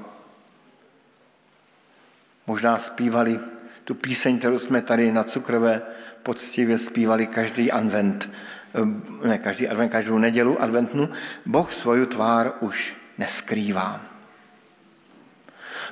Možná 2.47 2.77
zpívali 2.77 3.39
tu 3.83 3.95
píseň, 3.95 4.39
kterou 4.39 4.59
jsme 4.59 4.81
tady 4.81 5.11
na 5.11 5.23
Cukrové 5.23 5.81
poctivě 6.23 6.77
zpívali 6.77 7.27
každý 7.27 7.71
advent, 7.71 8.29
eh, 8.75 9.27
ne 9.27 9.37
každý 9.37 9.67
advent, 9.67 9.91
každou 9.91 10.17
nedělu 10.17 10.61
adventnu, 10.61 11.09
Boh 11.45 11.73
svoju 11.73 12.05
tvár 12.05 12.53
už 12.59 12.95
neskrývá. 13.17 14.01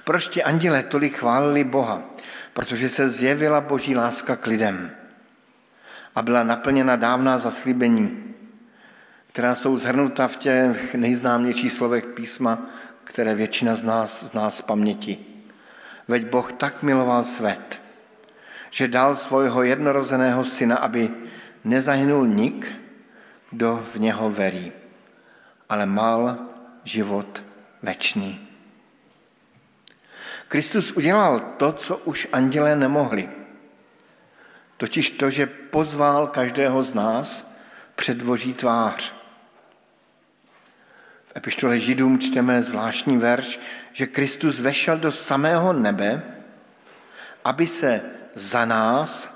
Proč 0.03 0.27
ti 0.27 0.43
anděle 0.43 0.83
tolik 0.83 1.17
chválili 1.17 1.63
Boha? 1.63 2.03
Protože 2.53 2.89
se 2.89 3.09
zjevila 3.09 3.61
boží 3.61 3.95
láska 3.95 4.35
k 4.35 4.47
lidem 4.47 4.91
a 6.15 6.21
byla 6.21 6.43
naplněna 6.43 6.95
dávná 6.95 7.37
zaslíbení, 7.37 8.34
která 9.35 9.55
jsou 9.55 9.77
zhrnuta 9.77 10.27
v 10.27 10.37
těch 10.37 10.95
nejznámějších 10.95 11.73
slovech 11.73 12.05
písma, 12.05 12.59
které 13.03 13.35
většina 13.35 13.75
z 13.75 13.83
nás 13.83 14.23
zná 14.23 14.49
z 14.49 14.61
paměti. 14.61 15.17
Veď 16.07 16.25
Boh 16.25 16.53
tak 16.53 16.83
miloval 16.83 17.23
svět, 17.23 17.81
že 18.71 18.87
dal 18.87 19.15
svojho 19.15 19.63
jednorozeného 19.63 20.43
syna, 20.43 20.77
aby 20.77 21.11
nezahynul 21.63 22.27
nik, 22.27 22.71
kdo 23.51 23.85
v 23.93 23.99
něho 23.99 24.29
verí, 24.31 24.71
ale 25.69 25.85
mal 25.85 26.37
život 26.83 27.43
večný. 27.83 28.47
Kristus 30.47 30.91
udělal 30.91 31.39
to, 31.39 31.71
co 31.71 31.97
už 31.97 32.27
andělé 32.31 32.75
nemohli. 32.75 33.29
Totiž 34.77 35.09
to, 35.09 35.29
že 35.29 35.45
pozval 35.45 36.27
každého 36.27 36.83
z 36.83 36.93
nás 36.93 37.51
před 37.95 38.21
Boží 38.21 38.53
tvář. 38.53 39.24
Epištole 41.37 41.79
Židům 41.79 42.19
čteme 42.19 42.63
zvláštní 42.63 43.17
verš, 43.17 43.59
že 43.93 44.07
Kristus 44.07 44.59
vešel 44.59 44.97
do 44.97 45.11
samého 45.11 45.73
nebe, 45.73 46.23
aby 47.43 47.67
se 47.67 48.01
za 48.33 48.65
nás 48.65 49.29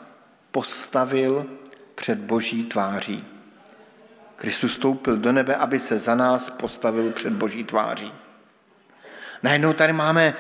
postavil 0.52 1.45
před 1.95 2.20
Boží 2.20 2.64
tváří. 2.64 3.26
Kristus 4.36 4.74
stoupil 4.74 5.18
do 5.18 5.32
nebe, 5.32 5.56
aby 5.56 5.80
se 5.80 6.00
za 6.00 6.16
nás 6.16 6.50
postavil 6.50 7.12
před 7.12 7.34
Boží 7.34 7.64
tváří. 7.64 8.14
Najednou 9.43 9.74
tady 9.74 9.93
máme 9.93 10.34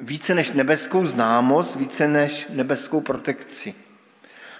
více 0.00 0.34
než 0.34 0.52
nebeskou 0.52 1.06
známost, 1.06 1.76
více 1.76 2.08
než 2.08 2.46
nebeskou 2.50 3.00
protekci. 3.00 3.74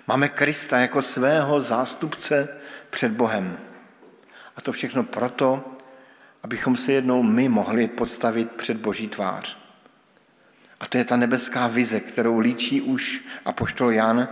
Máme 0.07 0.29
Krista 0.29 0.79
jako 0.79 1.03
svého 1.03 1.61
zástupce 1.61 2.49
před 2.91 3.13
Bohem. 3.13 3.59
A 4.57 4.61
to 4.61 4.73
všechno 4.73 5.05
proto, 5.05 5.74
abychom 6.45 6.77
se 6.77 6.93
jednou 6.93 7.23
my 7.23 7.49
mohli 7.49 7.89
postavit 7.89 8.51
před 8.53 8.77
Boží 8.77 9.09
tvář. 9.09 9.59
A 10.81 10.87
to 10.87 10.99
je 10.99 11.05
ta 11.05 11.17
nebeská 11.17 11.67
vize, 11.67 12.01
kterou 12.01 12.39
líčí 12.39 12.81
už 12.81 13.25
apoštol 13.45 13.93
Jan, 13.93 14.29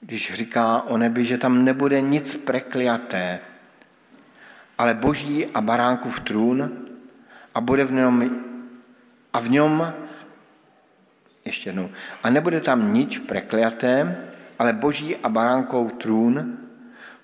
když 0.00 0.34
říká 0.34 0.82
o 0.82 0.98
nebi, 0.98 1.24
že 1.24 1.38
tam 1.38 1.64
nebude 1.64 2.00
nic 2.00 2.36
prekliaté, 2.36 3.40
ale 4.78 4.94
boží 4.94 5.46
a 5.46 5.60
baránkův 5.60 6.20
trůn 6.20 6.70
a 7.54 7.60
bude 7.60 7.84
v 7.84 7.92
něm 7.92 8.44
a 9.32 9.40
v 9.40 9.50
něm 9.50 9.94
ještě 11.44 11.68
jednou. 11.68 11.90
A 12.22 12.30
nebude 12.30 12.60
tam 12.60 12.94
nič 12.94 13.18
prekliaté, 13.18 14.16
ale 14.58 14.72
boží 14.72 15.16
a 15.16 15.28
baránkou 15.28 15.88
trůn 15.88 16.58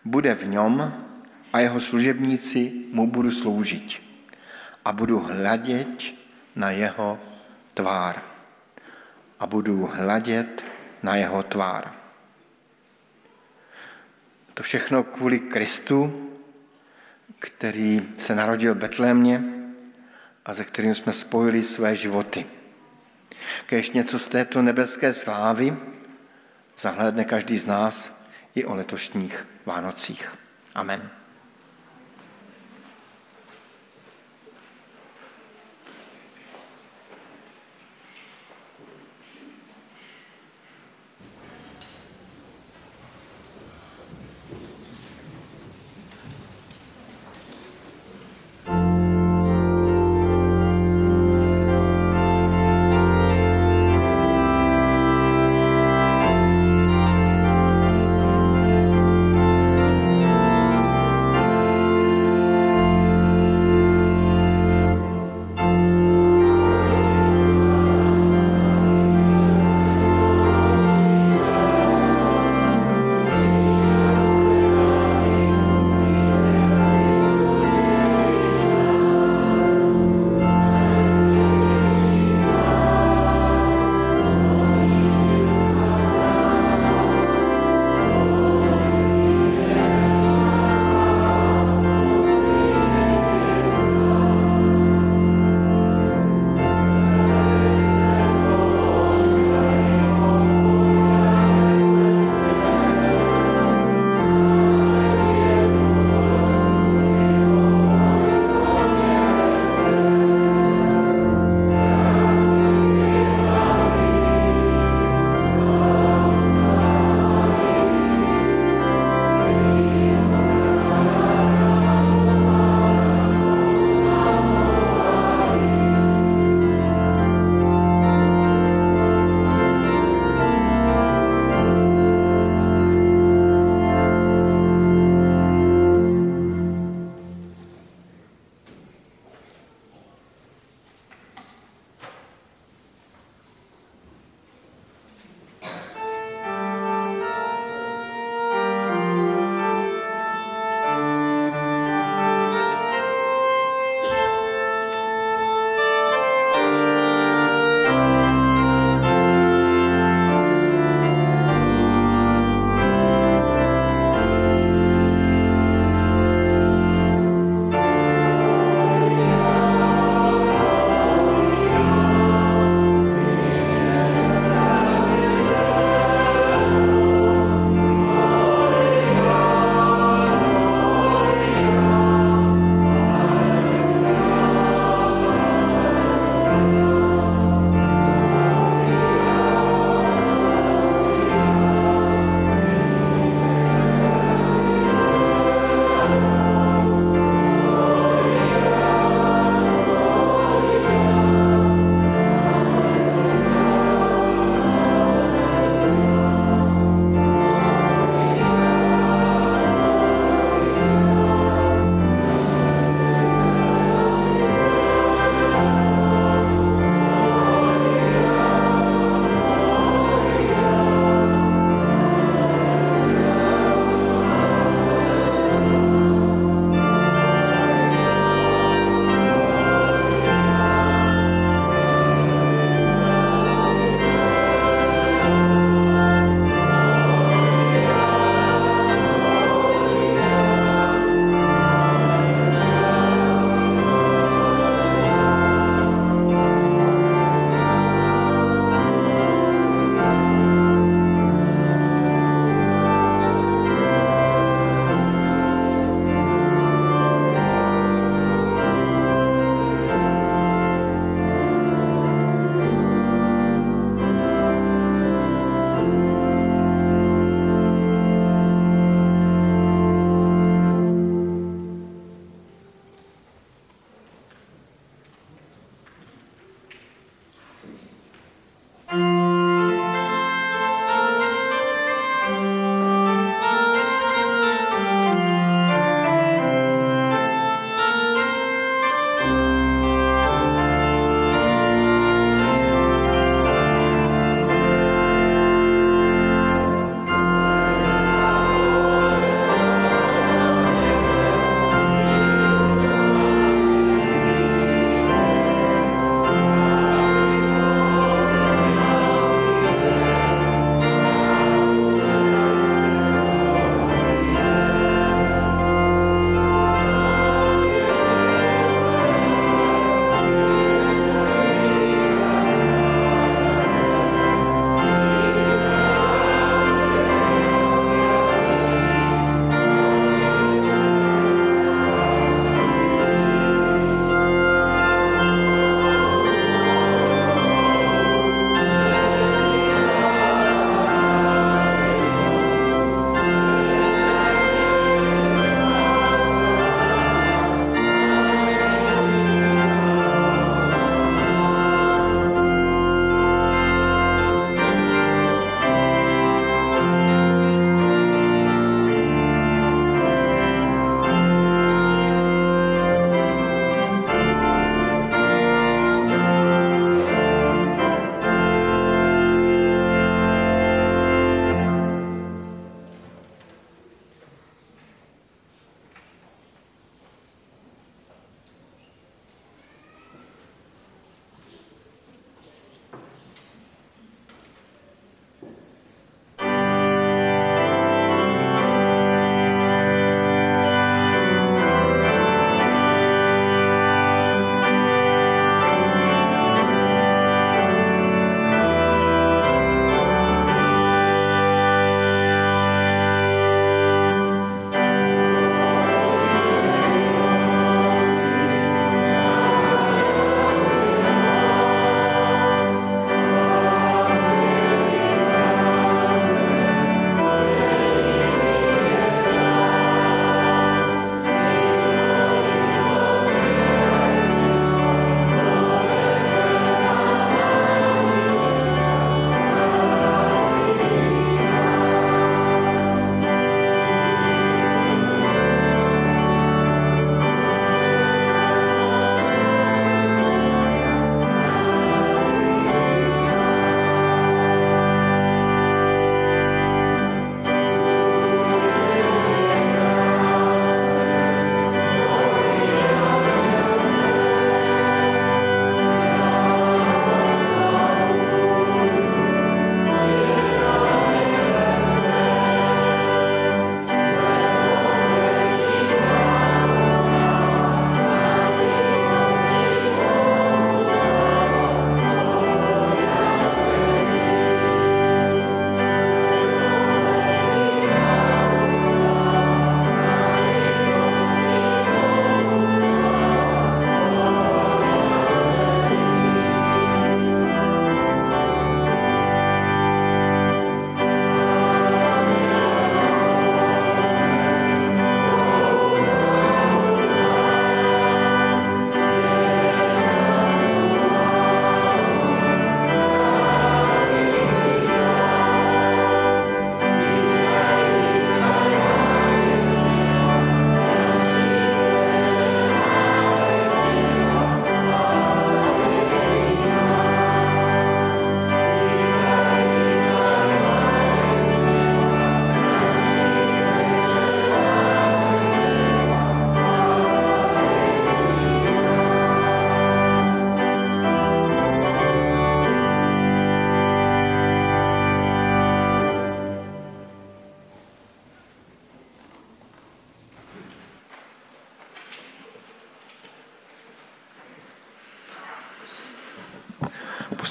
bude 0.05 0.35
v 0.35 0.49
něm 0.49 0.95
a 1.53 1.61
jeho 1.61 1.80
služebníci 1.80 2.72
mu 2.92 3.07
budu 3.07 3.30
sloužit. 3.30 4.03
A 4.84 4.92
budu 4.92 5.18
hledět 5.18 6.14
na 6.57 6.70
jeho 6.70 7.20
tvár. 7.74 8.22
A 9.40 9.46
budu 9.46 9.86
hledět 9.86 10.64
na 11.03 11.16
jeho 11.16 11.42
tvár. 11.42 11.92
To 14.55 14.62
všechno 14.62 15.05
kvůli 15.05 15.38
Kristu, 15.38 16.30
který 17.38 18.01
se 18.18 18.34
narodil 18.34 18.74
v 18.74 18.78
Betlémě 18.78 19.42
a 20.44 20.55
ze 20.55 20.64
kterým 20.64 20.94
jsme 20.94 21.12
spojili 21.12 21.62
své 21.62 21.96
životy. 21.96 22.46
Kež 23.66 23.90
něco 23.90 24.18
z 24.18 24.28
této 24.28 24.62
nebeské 24.62 25.14
slávy 25.14 25.76
zahlédne 26.78 27.24
každý 27.24 27.59
z 27.59 27.66
nás 27.66 28.12
i 28.55 28.64
o 28.64 28.74
letošních 28.74 29.46
Vánocích. 29.66 30.28
Amen. 30.74 31.11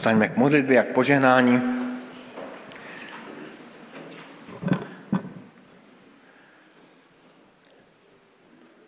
Postaňme 0.07 0.27
k 0.27 0.37
modlitbě 0.37 0.79
a 0.79 0.83
k 0.83 0.87
požehnání. 0.87 1.61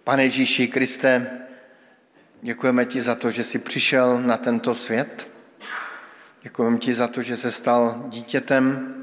Pane 0.03 0.23
Ježíši 0.23 0.67
Kriste, 0.67 1.39
děkujeme 2.41 2.85
ti 2.85 3.01
za 3.01 3.15
to, 3.15 3.31
že 3.31 3.43
jsi 3.43 3.59
přišel 3.59 4.21
na 4.21 4.37
tento 4.37 4.75
svět. 4.75 5.27
Děkujeme 6.43 6.77
ti 6.77 6.93
za 6.93 7.07
to, 7.07 7.21
že 7.21 7.37
se 7.37 7.51
stal 7.51 8.03
dítětem. 8.07 8.95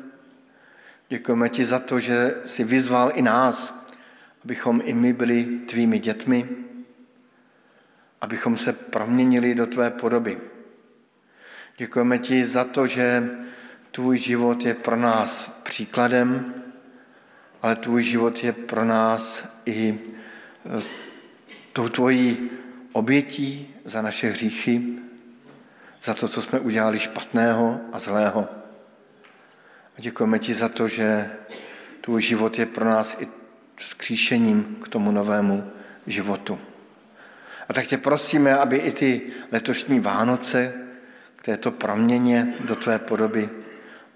Děkujeme 1.09 1.49
ti 1.49 1.65
za 1.65 1.79
to, 1.79 2.01
že 2.01 2.35
jsi 2.45 2.65
vyzval 2.65 3.13
i 3.15 3.23
nás, 3.23 3.85
abychom 4.45 4.83
i 4.85 4.95
my 4.95 5.13
byli 5.13 5.45
tvými 5.45 5.99
dětmi, 5.99 6.49
abychom 8.21 8.57
se 8.57 8.73
proměnili 8.73 9.55
do 9.55 9.67
tvé 9.67 9.91
podoby. 9.91 10.56
Děkujeme 11.79 12.19
ti 12.19 12.45
za 12.45 12.65
to, 12.65 12.87
že 12.87 13.31
tvůj 13.91 14.19
život 14.19 14.65
je 14.65 14.75
pro 14.75 14.97
nás 14.97 15.61
příkladem, 15.63 16.55
ale 17.63 17.77
tvůj 17.77 18.03
život 18.03 18.45
je 18.45 18.53
pro 18.53 18.85
nás 18.85 19.45
i 19.67 19.89
e, 19.89 20.83
tou 21.73 21.89
tvojí 21.89 22.51
obětí 22.93 23.75
za 23.85 24.03
naše 24.03 24.29
hříchy, 24.29 24.83
za 26.05 26.15
to, 26.15 26.29
co 26.29 26.43
jsme 26.43 26.61
udělali 26.61 26.99
špatného 26.99 27.81
a 27.93 27.99
zlého. 27.99 28.49
A 29.99 30.01
děkujeme 30.01 30.39
ti 30.39 30.55
za 30.55 30.69
to, 30.69 30.89
že 30.89 31.31
tvůj 32.01 32.23
život 32.23 32.59
je 32.59 32.67
pro 32.67 32.85
nás 32.85 33.17
i 33.21 33.29
vzkříšením 33.77 34.79
k 34.85 34.89
tomu 34.89 35.11
novému 35.11 35.71
životu. 36.07 36.59
A 37.69 37.73
tak 37.73 37.87
tě 37.87 37.99
prosíme, 37.99 38.57
aby 38.57 38.77
i 38.77 38.93
ty 38.93 39.23
letošní 39.53 40.01
Vánoce 40.01 40.86
této 41.47 41.71
proměně 41.71 42.55
do 42.67 42.77
tvé 42.77 42.99
podoby 42.99 43.51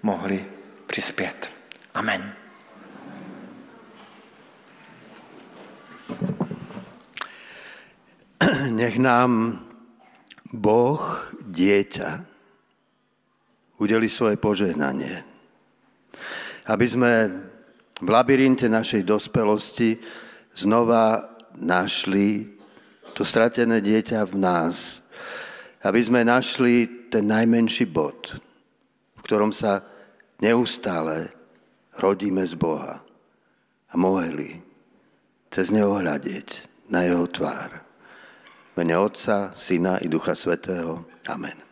mohly 0.03 0.45
přispět. 0.87 1.51
Amen. 1.93 2.33
Nech 8.75 8.97
nám 8.99 9.63
Boh 10.51 11.31
dieťa 11.47 12.27
udeli 13.79 14.11
svoje 14.11 14.35
požehnanie. 14.35 15.23
Aby 16.67 16.85
sme 16.91 17.11
v 17.95 18.07
labyrinte 18.11 18.67
našej 18.67 19.07
dospelosti 19.07 19.95
znova 20.51 21.31
našli 21.55 22.43
to 23.15 23.23
stratené 23.23 23.79
dieťa 23.79 24.27
v 24.27 24.35
nás. 24.35 24.99
Aby 25.79 26.03
sme 26.03 26.27
našli 26.27 27.00
ten 27.11 27.27
najmenší 27.27 27.91
bod, 27.91 28.39
v 29.19 29.21
ktorom 29.27 29.51
sa 29.51 29.83
neustále 30.39 31.35
rodíme 31.99 32.47
z 32.47 32.55
Boha 32.55 33.03
a 33.91 33.93
mohli 33.99 34.63
cez 35.51 35.67
neho 35.75 35.99
hľadiť 35.99 36.71
na 36.87 37.03
jeho 37.03 37.27
tvár. 37.27 37.83
Mene 38.79 38.95
Otca, 38.95 39.51
Syna 39.51 39.99
i 39.99 40.07
Ducha 40.07 40.31
Svetého. 40.31 41.03
Amen. 41.27 41.70